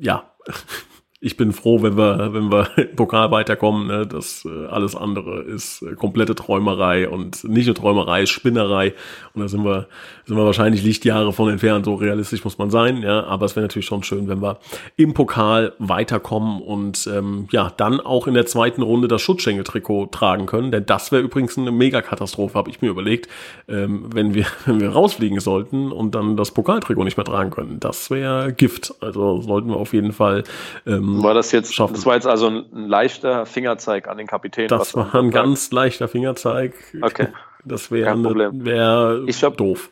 ja, 0.00 0.30
ich 1.18 1.38
bin 1.38 1.52
froh, 1.52 1.82
wenn 1.82 1.96
wir, 1.96 2.34
wenn 2.34 2.52
wir 2.52 2.68
im 2.76 2.94
Pokal 2.94 3.30
weiterkommen. 3.30 3.86
Ne? 3.86 4.06
Das 4.06 4.44
äh, 4.44 4.66
alles 4.66 4.94
andere 4.94 5.40
ist 5.40 5.82
äh, 5.82 5.94
komplette 5.94 6.34
Träumerei 6.34 7.08
und 7.08 7.42
nicht 7.44 7.66
nur 7.66 7.74
Träumerei, 7.74 8.26
Spinnerei. 8.26 8.92
Und 9.32 9.42
da 9.42 9.48
sind 9.48 9.64
wir, 9.64 9.86
sind 10.26 10.36
wir 10.36 10.44
wahrscheinlich 10.44 10.82
Lichtjahre 10.82 11.32
von 11.32 11.48
entfernt. 11.48 11.86
So 11.86 11.94
realistisch 11.94 12.44
muss 12.44 12.58
man 12.58 12.70
sein. 12.70 13.02
Ja, 13.02 13.24
aber 13.24 13.46
es 13.46 13.56
wäre 13.56 13.64
natürlich 13.64 13.86
schon 13.86 14.02
schön, 14.02 14.28
wenn 14.28 14.42
wir 14.42 14.58
im 14.96 15.14
Pokal 15.14 15.72
weiterkommen 15.78 16.60
und 16.60 17.08
ähm, 17.12 17.48
ja 17.50 17.72
dann 17.74 18.00
auch 18.00 18.26
in 18.26 18.34
der 18.34 18.44
zweiten 18.44 18.82
Runde 18.82 19.08
das 19.08 19.22
Schutzschenkel-Trikot 19.22 20.06
tragen 20.06 20.44
können. 20.44 20.70
Denn 20.70 20.84
das 20.84 21.12
wäre 21.12 21.22
übrigens 21.22 21.56
eine 21.56 21.72
Megakatastrophe, 21.72 22.54
habe 22.54 22.68
ich 22.68 22.82
mir 22.82 22.90
überlegt, 22.90 23.28
ähm, 23.68 24.06
wenn 24.12 24.34
wir 24.34 24.46
wenn 24.66 24.80
wir 24.80 24.90
rausfliegen 24.90 25.40
sollten 25.40 25.92
und 25.92 26.14
dann 26.14 26.36
das 26.36 26.50
Pokaltrikot 26.50 27.04
nicht 27.04 27.16
mehr 27.16 27.24
tragen 27.24 27.50
können. 27.50 27.80
Das 27.80 28.10
wäre 28.10 28.52
Gift. 28.52 28.94
Also 29.00 29.40
sollten 29.40 29.70
wir 29.70 29.76
auf 29.76 29.94
jeden 29.94 30.12
Fall 30.12 30.44
ähm, 30.86 31.05
ähm, 31.06 31.22
war 31.22 31.34
das 31.34 31.52
jetzt, 31.52 31.74
schaffen. 31.74 31.94
das 31.94 32.06
war 32.06 32.14
jetzt 32.14 32.26
also 32.26 32.48
ein, 32.48 32.88
leichter 32.88 33.46
Fingerzeig 33.46 34.08
an 34.08 34.18
den 34.18 34.26
Kapitän. 34.26 34.68
Das 34.68 34.94
war 34.94 35.14
ein 35.14 35.30
ganz 35.30 35.70
leichter 35.70 36.08
Fingerzeig. 36.08 36.74
Okay. 37.00 37.28
Das 37.64 37.90
wäre 37.90 38.16
wär 38.24 39.50
doof. 39.50 39.90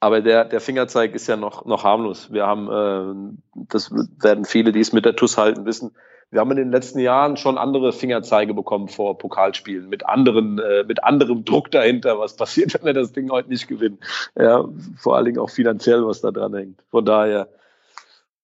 Aber 0.00 0.20
der, 0.20 0.44
der 0.44 0.60
Fingerzeig 0.60 1.14
ist 1.14 1.26
ja 1.28 1.36
noch, 1.36 1.64
noch 1.64 1.82
harmlos. 1.84 2.30
Wir 2.30 2.46
haben, 2.46 2.68
äh, 2.68 3.62
das 3.70 3.90
werden 3.90 4.44
viele, 4.44 4.72
die 4.72 4.80
es 4.80 4.92
mit 4.92 5.06
der 5.06 5.16
TUS 5.16 5.38
halten, 5.38 5.64
wissen. 5.64 5.92
Wir 6.30 6.40
haben 6.40 6.50
in 6.50 6.56
den 6.58 6.70
letzten 6.70 6.98
Jahren 6.98 7.36
schon 7.36 7.56
andere 7.56 7.92
Fingerzeige 7.92 8.52
bekommen 8.54 8.88
vor 8.88 9.16
Pokalspielen 9.16 9.88
mit 9.88 10.04
anderen, 10.04 10.58
äh, 10.58 10.84
mit 10.84 11.04
anderem 11.04 11.44
Druck 11.44 11.70
dahinter. 11.70 12.18
Was 12.18 12.36
passiert, 12.36 12.74
wenn 12.74 12.84
wir 12.84 12.92
das 12.92 13.12
Ding 13.12 13.30
heute 13.30 13.48
nicht 13.48 13.66
gewinnen? 13.66 13.98
Ja, 14.36 14.64
vor 14.98 15.16
allen 15.16 15.24
Dingen 15.24 15.38
auch 15.38 15.50
finanziell, 15.50 16.04
was 16.06 16.20
da 16.20 16.32
dran 16.32 16.54
hängt. 16.54 16.82
Von 16.90 17.06
daher, 17.06 17.48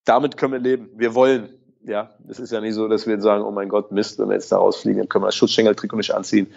damit 0.06 0.38
können 0.38 0.52
wir 0.52 0.60
leben. 0.60 0.88
Wir 0.96 1.14
wollen 1.14 1.50
ja, 1.84 2.10
es 2.28 2.38
ist 2.38 2.52
ja 2.52 2.60
nicht 2.60 2.74
so, 2.74 2.88
dass 2.88 3.06
wir 3.06 3.20
sagen, 3.20 3.44
oh 3.44 3.50
mein 3.50 3.68
Gott, 3.68 3.92
Mist, 3.92 4.18
wenn 4.18 4.28
wir 4.28 4.34
jetzt 4.34 4.52
da 4.52 4.58
rausfliegen, 4.58 4.98
dann 4.98 5.08
können 5.08 5.24
wir 5.24 5.28
das 5.28 5.36
Schutzschengeltrikot 5.36 5.96
nicht 5.96 6.14
anziehen. 6.14 6.48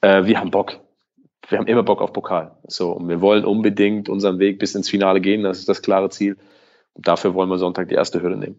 Äh, 0.00 0.24
wir 0.24 0.38
haben 0.38 0.50
Bock. 0.50 0.78
Wir 1.48 1.58
haben 1.58 1.66
immer 1.66 1.82
Bock 1.82 2.00
auf 2.00 2.12
Pokal. 2.12 2.52
So, 2.66 2.92
und 2.92 3.08
wir 3.08 3.20
wollen 3.20 3.44
unbedingt 3.44 4.08
unseren 4.08 4.38
Weg 4.38 4.58
bis 4.58 4.74
ins 4.74 4.88
Finale 4.88 5.20
gehen. 5.20 5.42
Das 5.42 5.58
ist 5.58 5.68
das 5.68 5.82
klare 5.82 6.08
Ziel. 6.08 6.36
Und 6.94 7.06
dafür 7.06 7.34
wollen 7.34 7.48
wir 7.50 7.58
Sonntag 7.58 7.88
die 7.88 7.94
erste 7.94 8.22
Hürde 8.22 8.36
nehmen. 8.36 8.56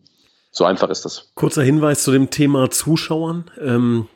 So 0.52 0.66
einfach 0.66 0.90
ist 0.90 1.04
das. 1.04 1.32
Kurzer 1.36 1.64
Hinweis 1.64 2.04
zu 2.04 2.12
dem 2.12 2.30
Thema 2.30 2.70
Zuschauern. 2.70 3.52
Ähm, 3.60 4.08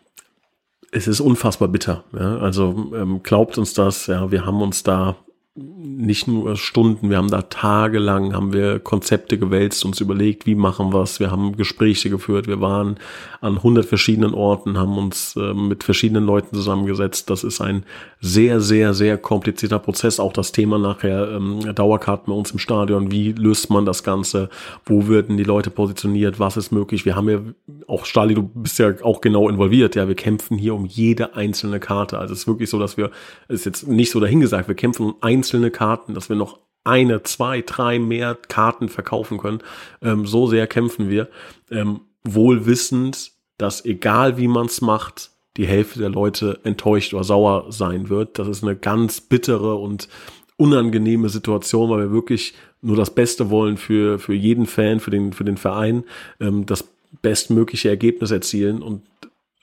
es 0.92 1.08
ist 1.08 1.20
unfassbar 1.20 1.68
bitter. 1.68 2.04
Ja? 2.14 2.38
Also 2.38 2.94
ähm, 2.96 3.22
glaubt 3.24 3.58
uns 3.58 3.74
das. 3.74 4.08
Ja, 4.08 4.32
wir 4.32 4.46
haben 4.46 4.62
uns 4.62 4.84
da 4.84 5.18
nicht 5.56 6.28
nur 6.28 6.56
Stunden, 6.56 7.10
wir 7.10 7.18
haben 7.18 7.30
da 7.30 7.42
tagelang, 7.42 8.34
haben 8.34 8.54
wir 8.54 8.80
Konzepte 8.80 9.38
gewälzt, 9.38 9.84
uns 9.84 10.00
überlegt, 10.00 10.46
wie 10.46 10.56
machen 10.56 10.94
wir 10.94 11.02
es. 11.02 11.20
Wir 11.20 11.32
haben 11.32 11.58
Gespräche 11.58 12.10
geführt, 12.10 12.48
wir 12.48 12.62
waren 12.62 12.98
an 13.42 13.62
hundert 13.62 13.86
verschiedenen 13.86 14.34
Orten, 14.34 14.78
haben 14.78 14.98
uns 14.98 15.36
äh, 15.36 15.54
mit 15.54 15.84
verschiedenen 15.84 16.24
Leuten 16.24 16.56
zusammengesetzt. 16.56 17.30
Das 17.30 17.44
ist 17.44 17.62
ein 17.62 17.84
sehr, 18.22 18.62
sehr, 18.62 18.94
sehr 18.94 19.18
komplizierter 19.18 19.80
Prozess. 19.80 20.20
Auch 20.20 20.34
das 20.34 20.52
Thema 20.52 20.78
nachher 20.78 21.32
ähm, 21.32 21.74
Dauerkarten 21.74 22.32
bei 22.32 22.38
uns 22.38 22.52
im 22.52 22.60
Stadion. 22.60 23.12
Wie 23.12 23.32
löst 23.32 23.70
man 23.70 23.86
das 23.86 24.04
Ganze? 24.04 24.50
Wo 24.86 25.08
würden 25.08 25.36
die 25.36 25.44
Leute 25.44 25.72
positioniert? 25.72 26.40
Was 26.40 26.58
ist 26.58 26.72
möglich? 26.72 27.06
Wir 27.06 27.16
haben 27.16 27.30
ja 27.30 27.40
auch, 27.88 28.06
Stali, 28.06 28.34
du 28.34 28.44
bist 28.44 28.78
ja 28.80 28.94
auch 29.04 29.20
genau 29.20 29.50
involviert. 29.50 29.96
Ja, 29.96 30.08
wir 30.08 30.16
kämpfen 30.16 30.58
hier 30.58 30.76
um 30.76 30.86
jede 30.86 31.36
einzelne 31.36 31.80
Karte. 31.80 32.20
Also 32.20 32.34
es 32.34 32.42
ist 32.42 32.48
wirklich 32.48 32.70
so, 32.70 32.80
dass 32.80 32.98
wir, 32.98 33.10
es 33.48 33.62
ist 33.62 33.66
jetzt 33.66 33.88
nicht 33.88 34.12
so 34.12 34.20
dahingesagt, 34.20 34.68
wir 34.68 34.76
kämpfen 34.76 35.08
um 35.08 35.16
einzelne 35.40 35.72
Karten, 35.72 36.14
dass 36.14 36.30
wir 36.30 36.36
noch 36.36 36.60
eine, 36.84 37.24
zwei, 37.24 37.62
drei 37.62 38.00
mehr 38.00 38.36
Karten 38.36 38.90
verkaufen 38.90 39.38
können. 39.38 39.60
Ähm, 40.02 40.26
so 40.26 40.48
sehr 40.48 40.68
kämpfen 40.68 41.10
wir. 41.10 41.30
Ähm, 41.72 42.02
wohl 42.24 42.66
wissend, 42.66 43.32
dass 43.58 43.86
egal 43.86 44.38
wie 44.38 44.48
man 44.48 44.66
es 44.66 44.82
macht, 44.82 45.32
die 45.58 45.68
Hälfte 45.68 46.00
der 46.00 46.10
Leute 46.10 46.60
enttäuscht 46.64 47.14
oder 47.14 47.24
sauer 47.24 47.72
sein 47.72 48.10
wird. 48.10 48.40
Das 48.40 48.48
ist 48.48 48.64
eine 48.64 48.76
ganz 48.76 49.22
bittere 49.22 49.76
und 49.76 50.08
unangenehme 50.58 51.30
Situation, 51.30 51.90
weil 51.90 52.00
wir 52.00 52.12
wirklich 52.12 52.54
nur 52.82 52.96
das 52.96 53.14
Beste 53.14 53.50
wollen 53.50 53.78
für, 53.78 54.20
für 54.20 54.34
jeden 54.34 54.66
Fan, 54.66 55.00
für 55.00 55.12
den, 55.12 55.34
für 55.34 55.44
den 55.44 55.58
Verein, 55.58 56.04
ähm, 56.40 56.66
das 56.66 56.86
bestmögliche 57.22 57.90
Ergebnis 57.90 58.32
erzielen 58.32 58.82
und 58.82 59.02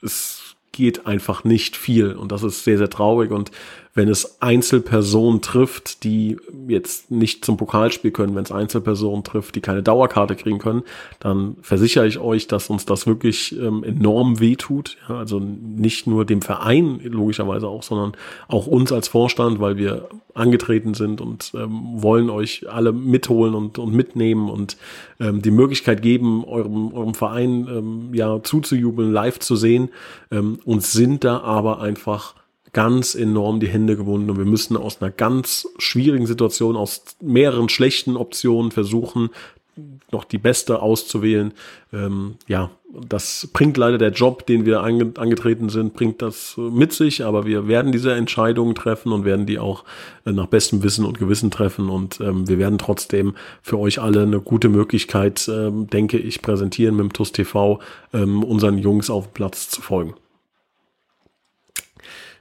es 0.01 0.55
geht 0.71 1.07
einfach 1.07 1.43
nicht 1.43 1.75
viel 1.75 2.11
und 2.13 2.31
das 2.31 2.43
ist 2.43 2.63
sehr, 2.63 2.77
sehr 2.77 2.89
traurig 2.89 3.31
und 3.31 3.51
wenn 3.97 4.09
es 4.09 4.43
Einzelpersonen 4.43 5.41
trifft, 5.41 6.03
die 6.03 6.37
jetzt 6.67 7.09
nicht 7.09 7.43
zum 7.43 7.57
Pokalspiel 7.57 8.11
können, 8.11 8.35
wenn 8.35 8.43
es 8.43 8.51
Einzelpersonen 8.51 9.23
trifft, 9.23 9.55
die 9.55 9.59
keine 9.59 9.81
Dauerkarte 9.81 10.35
kriegen 10.35 10.59
können, 10.59 10.83
dann 11.19 11.57
versichere 11.63 12.05
ich 12.05 12.19
euch, 12.19 12.45
dass 12.45 12.69
uns 12.69 12.85
das 12.85 13.07
wirklich 13.07 13.59
ähm, 13.59 13.83
enorm 13.83 14.39
wehtut. 14.39 14.97
Ja, 15.09 15.17
also 15.17 15.39
nicht 15.39 16.05
nur 16.05 16.25
dem 16.25 16.43
Verein 16.43 16.99
logischerweise 17.03 17.67
auch, 17.67 17.81
sondern 17.81 18.11
auch 18.47 18.67
uns 18.67 18.91
als 18.91 19.07
Vorstand, 19.07 19.59
weil 19.59 19.77
wir 19.77 20.07
angetreten 20.35 20.93
sind 20.93 21.19
und 21.19 21.53
ähm, 21.55 21.81
wollen 21.95 22.29
euch 22.29 22.69
alle 22.69 22.93
mitholen 22.93 23.55
und, 23.55 23.79
und 23.79 23.95
mitnehmen 23.95 24.51
und 24.51 24.77
ähm, 25.19 25.41
die 25.41 25.49
Möglichkeit 25.49 26.03
geben, 26.03 26.45
eurem, 26.45 26.93
eurem 26.93 27.15
Verein 27.15 27.67
ähm, 27.67 28.13
ja 28.13 28.43
zuzujubeln, 28.43 29.11
live 29.11 29.39
zu 29.39 29.55
sehen 29.55 29.89
ähm, 30.29 30.59
und 30.65 30.83
sind 30.83 31.23
da 31.23 31.39
aber 31.39 31.81
einfach 31.81 32.35
ganz 32.77 33.15
enorm 33.15 33.59
die 33.59 33.69
Hände 33.69 33.97
gewunden 33.97 34.29
und 34.29 34.37
wir 34.37 34.45
müssen 34.45 34.77
aus 34.77 35.01
einer 35.01 35.09
ganz 35.09 35.67
schwierigen 35.79 36.27
Situation, 36.27 36.75
aus 36.75 37.01
mehreren 37.19 37.69
schlechten 37.69 38.15
Optionen 38.15 38.69
versuchen, 38.69 39.31
noch 40.11 40.25
die 40.25 40.37
beste 40.37 40.79
auszuwählen. 40.79 41.53
Ähm, 41.91 42.35
ja, 42.47 42.69
das 43.09 43.49
bringt 43.51 43.77
leider 43.77 43.97
der 43.97 44.11
Job, 44.11 44.45
den 44.45 44.67
wir 44.67 44.81
ange 44.83 45.11
angetreten 45.17 45.69
sind, 45.69 45.95
bringt 45.95 46.21
das 46.21 46.53
mit 46.55 46.93
sich, 46.93 47.25
aber 47.25 47.47
wir 47.47 47.67
werden 47.67 47.91
diese 47.91 48.13
Entscheidungen 48.13 48.75
treffen 48.75 49.11
und 49.11 49.25
werden 49.25 49.47
die 49.47 49.57
auch 49.57 49.83
äh, 50.27 50.31
nach 50.31 50.45
bestem 50.45 50.83
Wissen 50.83 51.03
und 51.03 51.17
Gewissen 51.17 51.49
treffen 51.49 51.89
und 51.89 52.21
ähm, 52.21 52.47
wir 52.47 52.59
werden 52.59 52.77
trotzdem 52.77 53.33
für 53.63 53.79
euch 53.79 53.99
alle 53.99 54.21
eine 54.21 54.39
gute 54.39 54.69
Möglichkeit, 54.69 55.49
ähm, 55.51 55.87
denke 55.87 56.19
ich, 56.19 56.43
präsentieren 56.43 56.95
mit 56.95 57.05
dem 57.05 57.13
TUS 57.13 57.31
TV, 57.31 57.79
ähm, 58.13 58.43
unseren 58.43 58.77
Jungs 58.77 59.09
auf 59.09 59.25
dem 59.25 59.33
Platz 59.33 59.67
zu 59.67 59.81
folgen. 59.81 60.13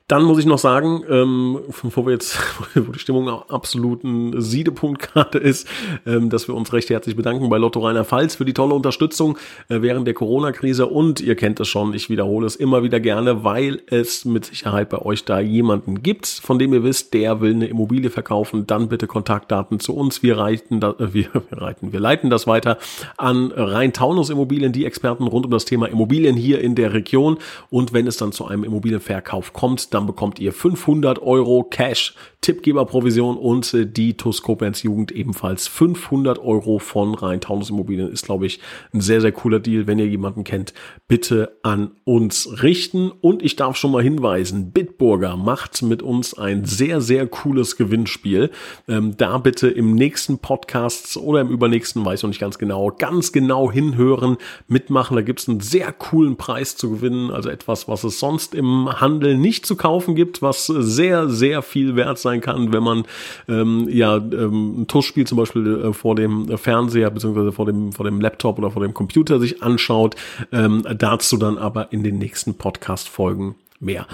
Dann 0.08 0.22
muss 0.22 0.38
ich 0.38 0.46
noch 0.46 0.58
sagen, 0.58 1.02
ähm, 1.10 1.58
bevor 1.82 2.06
wir 2.06 2.12
jetzt, 2.12 2.38
wo 2.76 2.92
die 2.92 2.98
Stimmung 3.00 3.28
am 3.28 3.42
absoluten 3.48 4.40
Siedepunkt 4.40 5.02
gerade 5.02 5.38
ist, 5.38 5.66
ähm, 6.06 6.30
dass 6.30 6.46
wir 6.46 6.54
uns 6.54 6.72
recht 6.72 6.90
herzlich 6.90 7.16
bedanken 7.16 7.48
bei 7.48 7.58
Lotto 7.58 7.80
Rainer 7.80 8.04
Pfalz 8.04 8.36
für 8.36 8.44
die 8.44 8.52
tolle 8.52 8.74
Unterstützung 8.74 9.36
äh, 9.68 9.82
während 9.82 10.06
der 10.06 10.14
Corona-Krise. 10.14 10.86
Und 10.86 11.20
ihr 11.20 11.34
kennt 11.34 11.58
es 11.58 11.66
schon, 11.66 11.92
ich 11.92 12.08
wiederhole 12.08 12.46
es 12.46 12.54
immer 12.54 12.84
wieder 12.84 13.00
gerne, 13.00 13.42
weil 13.42 13.82
es 13.86 14.24
mit 14.24 14.44
Sicherheit 14.44 14.90
bei 14.90 14.98
euch 14.98 15.24
da 15.24 15.40
jemanden 15.40 16.04
gibt, 16.04 16.28
von 16.28 16.60
dem 16.60 16.72
ihr 16.72 16.84
wisst, 16.84 17.12
der 17.12 17.40
will 17.40 17.54
eine 17.54 17.66
Immobilie 17.66 18.10
verkaufen. 18.10 18.64
Dann 18.64 18.88
bitte 18.88 19.08
Kontaktdaten 19.08 19.80
zu 19.80 19.96
uns. 19.96 20.22
Wir 20.22 20.38
reiten, 20.38 20.78
da, 20.78 20.90
äh, 21.00 21.14
wir, 21.14 21.30
wir 21.50 21.60
reiten, 21.60 21.92
wir 21.92 21.98
leiten 21.98 22.30
das 22.30 22.46
weiter 22.46 22.78
an 23.16 23.50
Rhein-Taunus 23.50 24.30
Immobilien, 24.30 24.70
die 24.72 24.84
Experten 24.84 25.26
rund 25.26 25.46
um 25.46 25.50
das 25.50 25.64
Thema 25.64 25.86
Immobilien 25.86 26.36
hier 26.36 26.60
in 26.60 26.76
der 26.76 26.92
Region. 26.92 27.38
Und 27.70 27.92
wenn 27.92 28.06
es 28.06 28.18
dann 28.18 28.30
zu 28.30 28.44
einem 28.44 28.62
Immobilienverkauf 28.62 29.52
kommt, 29.52 29.95
dann 29.96 30.06
bekommt 30.06 30.38
ihr 30.38 30.52
500 30.52 31.22
Euro 31.22 31.64
Cash, 31.64 32.14
Tippgeberprovision 32.42 33.38
und 33.38 33.72
äh, 33.72 33.86
die 33.86 34.14
TUS 34.14 34.42
Koblenz 34.42 34.82
Jugend 34.82 35.10
ebenfalls 35.10 35.66
500 35.68 36.38
Euro 36.38 36.78
von 36.78 37.14
Rhein-Taunus 37.14 37.70
Immobilien. 37.70 38.12
Ist, 38.12 38.26
glaube 38.26 38.44
ich, 38.44 38.60
ein 38.92 39.00
sehr, 39.00 39.22
sehr 39.22 39.32
cooler 39.32 39.58
Deal. 39.58 39.86
Wenn 39.86 39.98
ihr 39.98 40.06
jemanden 40.06 40.44
kennt, 40.44 40.74
bitte 41.08 41.56
an 41.62 41.92
uns 42.04 42.62
richten. 42.62 43.10
Und 43.10 43.42
ich 43.42 43.56
darf 43.56 43.76
schon 43.76 43.90
mal 43.90 44.02
hinweisen, 44.02 44.70
Bitburger 44.70 45.36
macht 45.36 45.80
mit 45.82 46.02
uns 46.02 46.34
ein 46.36 46.66
sehr, 46.66 47.00
sehr 47.00 47.26
cooles 47.26 47.76
Gewinnspiel. 47.76 48.50
Ähm, 48.86 49.16
da 49.16 49.38
bitte 49.38 49.68
im 49.68 49.94
nächsten 49.94 50.38
Podcast 50.38 51.16
oder 51.16 51.40
im 51.40 51.48
übernächsten, 51.48 52.04
weiß 52.04 52.20
ich 52.20 52.22
noch 52.22 52.28
nicht 52.28 52.40
ganz 52.40 52.58
genau, 52.58 52.90
ganz 52.90 53.32
genau 53.32 53.72
hinhören, 53.72 54.36
mitmachen. 54.68 55.16
Da 55.16 55.22
gibt 55.22 55.40
es 55.40 55.48
einen 55.48 55.60
sehr 55.60 55.90
coolen 55.90 56.36
Preis 56.36 56.76
zu 56.76 56.90
gewinnen. 56.90 57.30
Also 57.30 57.48
etwas, 57.48 57.88
was 57.88 58.04
es 58.04 58.20
sonst 58.20 58.54
im 58.54 59.00
Handel 59.00 59.38
nicht 59.38 59.64
zu 59.64 59.74
kaufen 59.74 59.85
kaufen 59.86 60.16
gibt, 60.16 60.42
was 60.42 60.66
sehr, 60.66 61.28
sehr 61.28 61.62
viel 61.62 61.94
wert 61.94 62.18
sein 62.18 62.40
kann, 62.40 62.72
wenn 62.72 62.82
man 62.82 63.04
ähm, 63.48 63.86
ja 63.88 64.16
ähm, 64.16 64.80
ein 64.80 64.86
TUS-Spiel 64.88 65.28
zum 65.28 65.38
Beispiel 65.38 65.80
äh, 65.80 65.92
vor 65.92 66.16
dem 66.16 66.58
Fernseher 66.58 67.08
beziehungsweise 67.10 67.52
vor 67.52 67.66
dem, 67.66 67.92
vor 67.92 68.04
dem 68.04 68.20
Laptop 68.20 68.58
oder 68.58 68.72
vor 68.72 68.82
dem 68.82 68.94
Computer 68.94 69.38
sich 69.38 69.62
anschaut. 69.62 70.16
Ähm, 70.50 70.84
dazu 70.98 71.36
dann 71.36 71.56
aber 71.56 71.92
in 71.92 72.02
den 72.02 72.18
nächsten 72.18 72.54
Podcast-Folgen 72.54 73.54
mehr. 73.78 74.08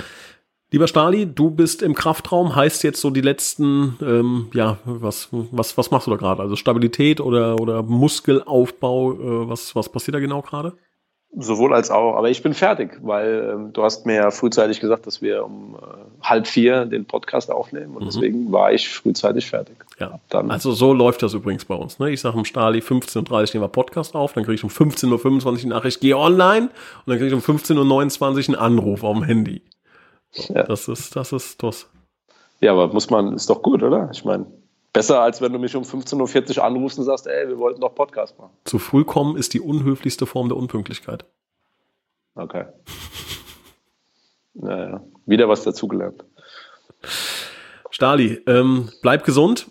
Lieber 0.73 0.89
Stali, 0.89 1.27
du 1.27 1.51
bist 1.51 1.81
im 1.81 1.95
Kraftraum, 1.95 2.55
heißt 2.55 2.83
jetzt 2.83 3.01
so 3.01 3.09
die 3.09 3.23
letzten, 3.23 3.97
ähm, 4.03 4.49
ja, 4.53 4.77
was, 4.85 5.29
was, 5.31 5.79
was 5.79 5.91
machst 5.91 6.07
du 6.07 6.11
da 6.11 6.19
gerade? 6.19 6.43
Also 6.43 6.55
Stabilität 6.55 7.23
oder, 7.23 7.59
oder 7.59 7.83
Muskelaufbau, 7.83 9.13
äh, 9.13 9.49
was, 9.49 9.75
was 9.75 9.91
passiert 9.91 10.17
da 10.17 10.19
genau 10.19 10.43
gerade? 10.43 10.75
Sowohl 11.35 11.73
als 11.73 11.91
auch, 11.91 12.17
aber 12.17 12.29
ich 12.29 12.43
bin 12.43 12.53
fertig, 12.53 12.99
weil 13.03 13.53
ähm, 13.55 13.73
du 13.73 13.83
hast 13.83 14.05
mir 14.05 14.17
ja 14.17 14.31
frühzeitig 14.31 14.81
gesagt, 14.81 15.07
dass 15.07 15.23
wir 15.23 15.47
um 15.47 15.77
äh, 15.77 16.27
halb 16.27 16.47
vier 16.47 16.85
den 16.85 17.07
Podcast 17.07 17.51
aufnehmen 17.51 17.97
und 17.97 18.03
mhm. 18.03 18.07
deswegen 18.07 18.53
war 18.53 18.71
ich 18.71 18.91
frühzeitig 18.91 19.49
fertig. 19.49 19.77
Ja. 19.99 20.21
Dann 20.29 20.51
also 20.51 20.73
so 20.73 20.93
läuft 20.93 21.23
das 21.23 21.33
übrigens 21.33 21.65
bei 21.65 21.75
uns. 21.75 21.99
Ne? 21.99 22.11
Ich 22.11 22.21
sage 22.21 22.37
um 22.37 22.45
Stali 22.45 22.81
15.30 22.81 23.31
Uhr 23.31 23.41
nehmen 23.55 23.65
wir 23.65 23.69
Podcast 23.69 24.15
auf, 24.15 24.35
dann 24.35 24.45
kriege 24.45 24.57
ich 24.57 24.65
um 24.65 24.69
15.25 24.69 25.47
Uhr 25.47 25.59
eine 25.59 25.69
Nachricht, 25.69 26.01
gehe 26.03 26.19
online 26.19 26.67
und 26.67 26.71
dann 27.07 27.17
kriege 27.17 27.29
ich 27.29 27.35
um 27.35 27.41
15.29 27.41 28.21
Uhr 28.21 28.37
einen 28.37 28.55
Anruf 28.57 29.03
auf 29.03 29.17
dem 29.17 29.25
Handy. 29.25 29.63
Ja. 30.35 30.65
Das 30.65 30.87
ist, 30.89 31.17
das 31.17 31.33
ist 31.33 31.63
das. 31.63 31.89
Ja, 32.61 32.73
aber 32.73 32.93
muss 32.93 33.09
man, 33.09 33.33
ist 33.33 33.49
doch 33.49 33.63
gut, 33.63 33.83
oder? 33.83 34.11
Ich 34.13 34.25
meine, 34.25 34.47
besser 34.93 35.21
als 35.21 35.41
wenn 35.41 35.53
du 35.53 35.59
mich 35.59 35.75
um 35.75 35.85
15.40 35.85 36.59
Uhr 36.59 36.65
anrufst 36.65 36.99
und 36.99 37.05
sagst, 37.05 37.27
ey, 37.27 37.49
wir 37.49 37.59
wollten 37.59 37.81
doch 37.81 37.95
Podcast 37.95 38.39
machen. 38.39 38.53
Zu 38.65 38.79
früh 38.79 39.05
kommen 39.05 39.37
ist 39.37 39.55
die 39.55 39.61
unhöflichste 39.61 40.27
Form 40.27 40.49
der 40.49 40.57
Unpünktlichkeit. 40.57 41.25
Okay. 42.35 42.65
naja, 44.55 45.05
wieder 45.27 45.49
was 45.49 45.65
dazugelernt. 45.65 46.25
Stali, 47.91 48.41
ähm, 48.47 48.91
bleib 49.03 49.25
gesund. 49.25 49.71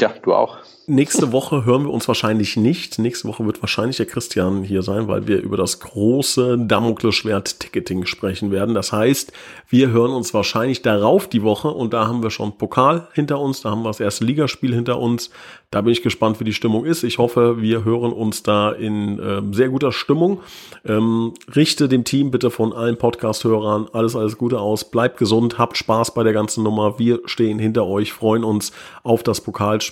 Ja, 0.00 0.14
du 0.22 0.32
auch. 0.32 0.58
Nächste 0.90 1.32
Woche 1.32 1.66
hören 1.66 1.84
wir 1.84 1.90
uns 1.90 2.08
wahrscheinlich 2.08 2.56
nicht. 2.56 2.98
Nächste 2.98 3.28
Woche 3.28 3.44
wird 3.44 3.60
wahrscheinlich 3.60 3.98
der 3.98 4.06
Christian 4.06 4.62
hier 4.62 4.80
sein, 4.80 5.06
weil 5.06 5.26
wir 5.26 5.42
über 5.42 5.58
das 5.58 5.80
große 5.80 6.56
Damoklesschwert-Ticketing 6.56 8.06
sprechen 8.06 8.50
werden. 8.50 8.74
Das 8.74 8.90
heißt, 8.90 9.30
wir 9.68 9.90
hören 9.90 10.12
uns 10.12 10.32
wahrscheinlich 10.32 10.80
darauf 10.80 11.28
die 11.28 11.42
Woche 11.42 11.68
und 11.68 11.92
da 11.92 12.06
haben 12.06 12.22
wir 12.22 12.30
schon 12.30 12.56
Pokal 12.56 13.06
hinter 13.12 13.38
uns, 13.38 13.60
da 13.60 13.70
haben 13.70 13.82
wir 13.82 13.90
das 13.90 14.00
erste 14.00 14.24
Ligaspiel 14.24 14.74
hinter 14.74 14.98
uns. 14.98 15.28
Da 15.70 15.82
bin 15.82 15.92
ich 15.92 16.02
gespannt, 16.02 16.40
wie 16.40 16.44
die 16.44 16.54
Stimmung 16.54 16.86
ist. 16.86 17.02
Ich 17.02 17.18
hoffe, 17.18 17.60
wir 17.60 17.84
hören 17.84 18.14
uns 18.14 18.42
da 18.42 18.72
in 18.72 19.18
äh, 19.18 19.42
sehr 19.52 19.68
guter 19.68 19.92
Stimmung. 19.92 20.40
Ähm, 20.86 21.34
richte 21.54 21.88
dem 21.88 22.04
Team 22.04 22.30
bitte 22.30 22.50
von 22.50 22.72
allen 22.72 22.96
Podcast-Hörern 22.96 23.88
alles, 23.92 24.16
alles 24.16 24.38
Gute 24.38 24.58
aus. 24.58 24.90
Bleibt 24.90 25.18
gesund, 25.18 25.58
habt 25.58 25.76
Spaß 25.76 26.14
bei 26.14 26.22
der 26.22 26.32
ganzen 26.32 26.64
Nummer. 26.64 26.98
Wir 26.98 27.20
stehen 27.26 27.58
hinter 27.58 27.86
euch, 27.86 28.14
freuen 28.14 28.44
uns 28.44 28.72
auf 29.02 29.22
das 29.22 29.42
Pokalspiel. 29.42 29.87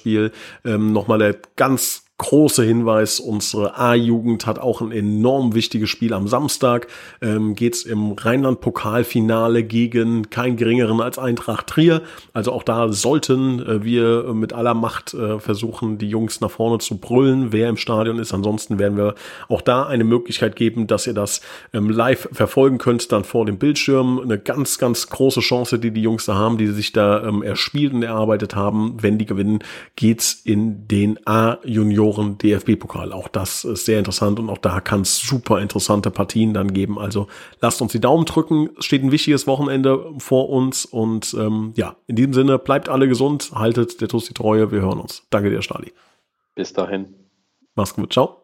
Ähm, 0.64 0.92
Nochmal 0.92 1.18
der 1.18 1.36
ganz 1.56 2.05
große 2.18 2.62
Hinweis, 2.62 3.20
unsere 3.20 3.76
A-Jugend 3.78 4.46
hat 4.46 4.58
auch 4.58 4.80
ein 4.80 4.90
enorm 4.90 5.54
wichtiges 5.54 5.90
Spiel 5.90 6.14
am 6.14 6.28
Samstag. 6.28 6.86
Ähm, 7.20 7.54
geht's 7.54 7.82
im 7.82 8.12
Rheinland-Pokalfinale 8.12 9.62
gegen 9.64 10.30
kein 10.30 10.56
geringeren 10.56 11.02
als 11.02 11.18
Eintracht 11.18 11.66
Trier. 11.66 12.00
Also 12.32 12.52
auch 12.52 12.62
da 12.62 12.90
sollten 12.90 13.60
äh, 13.60 13.84
wir 13.84 14.32
mit 14.32 14.54
aller 14.54 14.72
Macht 14.72 15.12
äh, 15.12 15.38
versuchen, 15.38 15.98
die 15.98 16.08
Jungs 16.08 16.40
nach 16.40 16.50
vorne 16.50 16.78
zu 16.78 16.96
brüllen, 16.96 17.52
wer 17.52 17.68
im 17.68 17.76
Stadion 17.76 18.18
ist. 18.18 18.32
Ansonsten 18.32 18.78
werden 18.78 18.96
wir 18.96 19.14
auch 19.48 19.60
da 19.60 19.84
eine 19.84 20.04
Möglichkeit 20.04 20.56
geben, 20.56 20.86
dass 20.86 21.06
ihr 21.06 21.14
das 21.14 21.42
ähm, 21.74 21.90
live 21.90 22.30
verfolgen 22.32 22.78
könnt, 22.78 23.12
dann 23.12 23.24
vor 23.24 23.44
dem 23.44 23.58
Bildschirm. 23.58 24.20
Eine 24.20 24.38
ganz, 24.38 24.78
ganz 24.78 25.08
große 25.08 25.40
Chance, 25.40 25.78
die 25.78 25.90
die 25.90 26.02
Jungs 26.02 26.24
da 26.24 26.34
haben, 26.34 26.56
die 26.56 26.68
sich 26.68 26.92
da 26.92 27.22
ähm, 27.24 27.42
erspielt 27.42 27.92
und 27.92 28.02
erarbeitet 28.02 28.56
haben. 28.56 28.96
Wenn 29.02 29.18
die 29.18 29.26
gewinnen, 29.26 29.58
geht's 29.96 30.32
in 30.32 30.88
den 30.88 31.18
A-Junior 31.26 32.05
Junioren 32.06 32.38
DFB-Pokal. 32.38 33.12
Auch 33.12 33.28
das 33.28 33.64
ist 33.64 33.84
sehr 33.84 33.98
interessant 33.98 34.38
und 34.38 34.48
auch 34.48 34.58
da 34.58 34.80
kann 34.80 35.02
es 35.02 35.18
super 35.18 35.60
interessante 35.60 36.10
Partien 36.10 36.54
dann 36.54 36.72
geben. 36.72 36.98
Also 36.98 37.26
lasst 37.60 37.82
uns 37.82 37.92
die 37.92 38.00
Daumen 38.00 38.24
drücken. 38.24 38.70
Es 38.78 38.84
steht 38.84 39.02
ein 39.02 39.12
wichtiges 39.12 39.46
Wochenende 39.46 40.12
vor 40.18 40.48
uns 40.48 40.84
und 40.84 41.34
ähm, 41.38 41.72
ja, 41.76 41.96
in 42.06 42.16
diesem 42.16 42.32
Sinne 42.32 42.58
bleibt 42.58 42.88
alle 42.88 43.08
gesund, 43.08 43.50
haltet 43.54 44.00
der 44.00 44.08
Tussi 44.08 44.34
Treue. 44.34 44.70
Wir 44.70 44.82
hören 44.82 45.00
uns. 45.00 45.26
Danke 45.30 45.50
dir, 45.50 45.62
Stali. 45.62 45.92
Bis 46.54 46.72
dahin. 46.72 47.14
Mach's 47.74 47.94
gut. 47.94 48.12
Ciao. 48.12 48.40